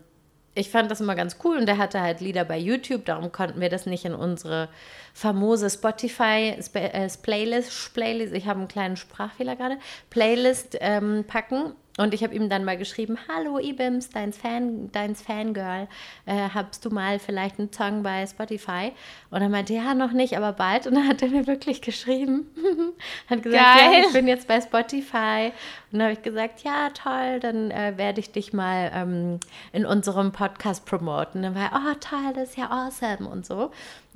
[0.55, 3.59] ich fand das immer ganz cool und der hatte halt Lieder bei YouTube, darum konnten
[3.59, 4.69] wir das nicht in unsere
[5.13, 9.77] famose Spotify Sp äh, Playlist, Playlist, ich habe einen kleinen Sprachfehler gerade,
[10.09, 11.73] Playlist ähm, packen.
[11.97, 15.87] Und ich habe ihm dann mal geschrieben, hallo Ibims, deins, Fan, deins Fangirl,
[16.25, 18.91] äh, habst du mal vielleicht einen Song bei Spotify?
[19.31, 20.87] Und er meinte, ja, noch nicht, aber bald.
[20.87, 22.47] Und dann hat er mir wirklich geschrieben,
[23.29, 23.93] hat gesagt, Geil.
[23.93, 25.53] ja, ich bin jetzt bei Spotify.
[25.91, 29.39] Und dann habe ich gesagt, ja, toll, dann äh, werde ich dich mal ähm,
[29.71, 31.37] in unserem Podcast promoten.
[31.37, 33.71] Und dann war er, oh, toll, das ist ja awesome und so.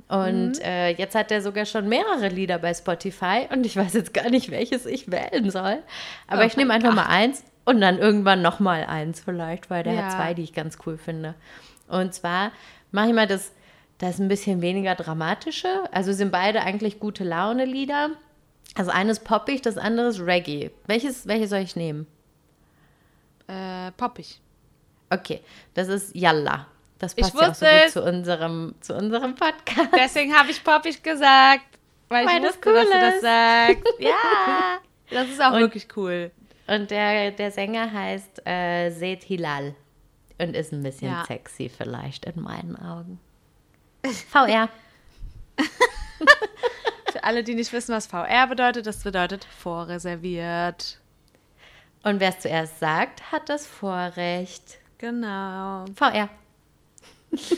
[0.08, 0.62] Und Mhm.
[0.64, 4.28] äh, jetzt hat er sogar schon mehrere Lieder bei Spotify und ich weiß jetzt gar
[4.28, 5.78] nicht, welches ich wählen soll.
[6.26, 9.82] Aber Oh ich nehme einfach mal eins und dann irgendwann noch mal eins vielleicht, weil
[9.82, 10.02] der Ja.
[10.04, 11.34] hat zwei, die ich ganz cool finde.
[11.88, 12.52] Und zwar
[12.92, 13.52] mache ich mal das,
[13.98, 15.68] das ein bisschen weniger dramatische.
[15.92, 18.10] Also sind beide eigentlich gute Laune-Lieder.
[18.76, 20.70] Also eines poppig, das andere ist Reggae.
[20.86, 22.06] Welches, welches soll ich nehmen?
[23.48, 24.40] Äh, poppig.
[25.10, 25.40] Okay,
[25.74, 26.66] das ist Yalla.
[26.98, 29.88] Das Ich passt ja auch so gut zu unserem, zu unserem Podcast.
[29.96, 31.64] Deswegen habe ich poppig gesagt.
[32.08, 33.22] Weil ich Weil das wusste, cool dass du das ist.
[33.22, 33.94] sagst.
[33.98, 34.10] Ja.
[35.12, 36.30] Das ist auch Und- wirklich cool.
[36.70, 39.74] Und der, der Sänger heißt äh, Seth Hilal
[40.38, 41.24] und ist ein bisschen Ja.
[41.26, 43.18] sexy vielleicht in meinen Augen.
[44.30, 44.68] VR.
[47.12, 51.00] Für alle, die nicht wissen, was VR bedeutet, das bedeutet vorreserviert.
[52.04, 54.78] Und wer es zuerst sagt, hat das Vorrecht.
[54.98, 55.86] Genau.
[55.96, 56.28] VR.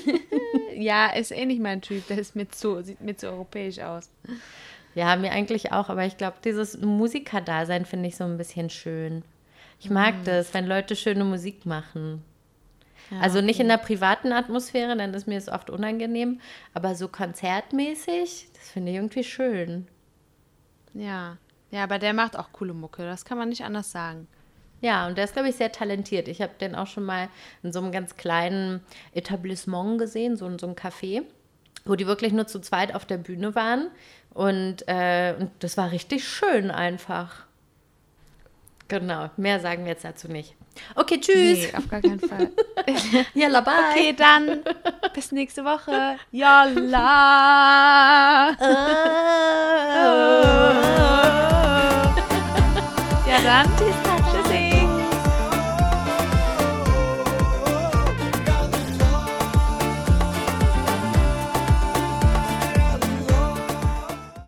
[0.75, 2.07] Ja, ist eh nicht mein Typ.
[2.09, 4.09] Der ist mir zu, sieht mir zu europäisch aus.
[4.95, 9.23] Ja, mir eigentlich auch, aber ich glaube, dieses Musikerdasein finde ich so ein bisschen schön.
[9.81, 10.25] Ich mag Mhm.
[10.25, 12.23] das, wenn Leute schöne Musik machen.
[13.21, 16.41] also nicht in der privaten Atmosphäre, dann ist mir es oft unangenehm,
[16.73, 19.87] aber so konzertmäßig, das finde ich irgendwie schön.
[20.95, 21.37] Ja.
[21.71, 23.03] Ja, aber der macht auch coole Mucke.
[23.05, 24.29] Das kann man nicht anders sagen.
[24.83, 26.29] Ja, und der ist, glaube ich, sehr talentiert.
[26.29, 27.29] Ich habe den auch schon mal
[27.63, 28.81] in so einem ganz kleinen
[29.15, 31.23] Etablissement gesehen, so in so einem Café,
[31.85, 33.89] wo die wirklich nur zu zweit auf der Bühne waren.
[34.35, 37.45] Und, äh, und das war richtig schön einfach.
[38.89, 40.55] Genau, mehr sagen wir jetzt dazu nicht.
[40.95, 41.59] Okay, tschüss.
[41.59, 42.51] Nee, auf gar keinen Fall.
[43.35, 43.75] Yalla, bye.
[43.91, 44.63] Okay, dann
[45.15, 46.17] bis nächste Woche.
[46.31, 46.57] Yalla.
[48.59, 48.65] Oh.
[53.29, 54.02] Ja, dann.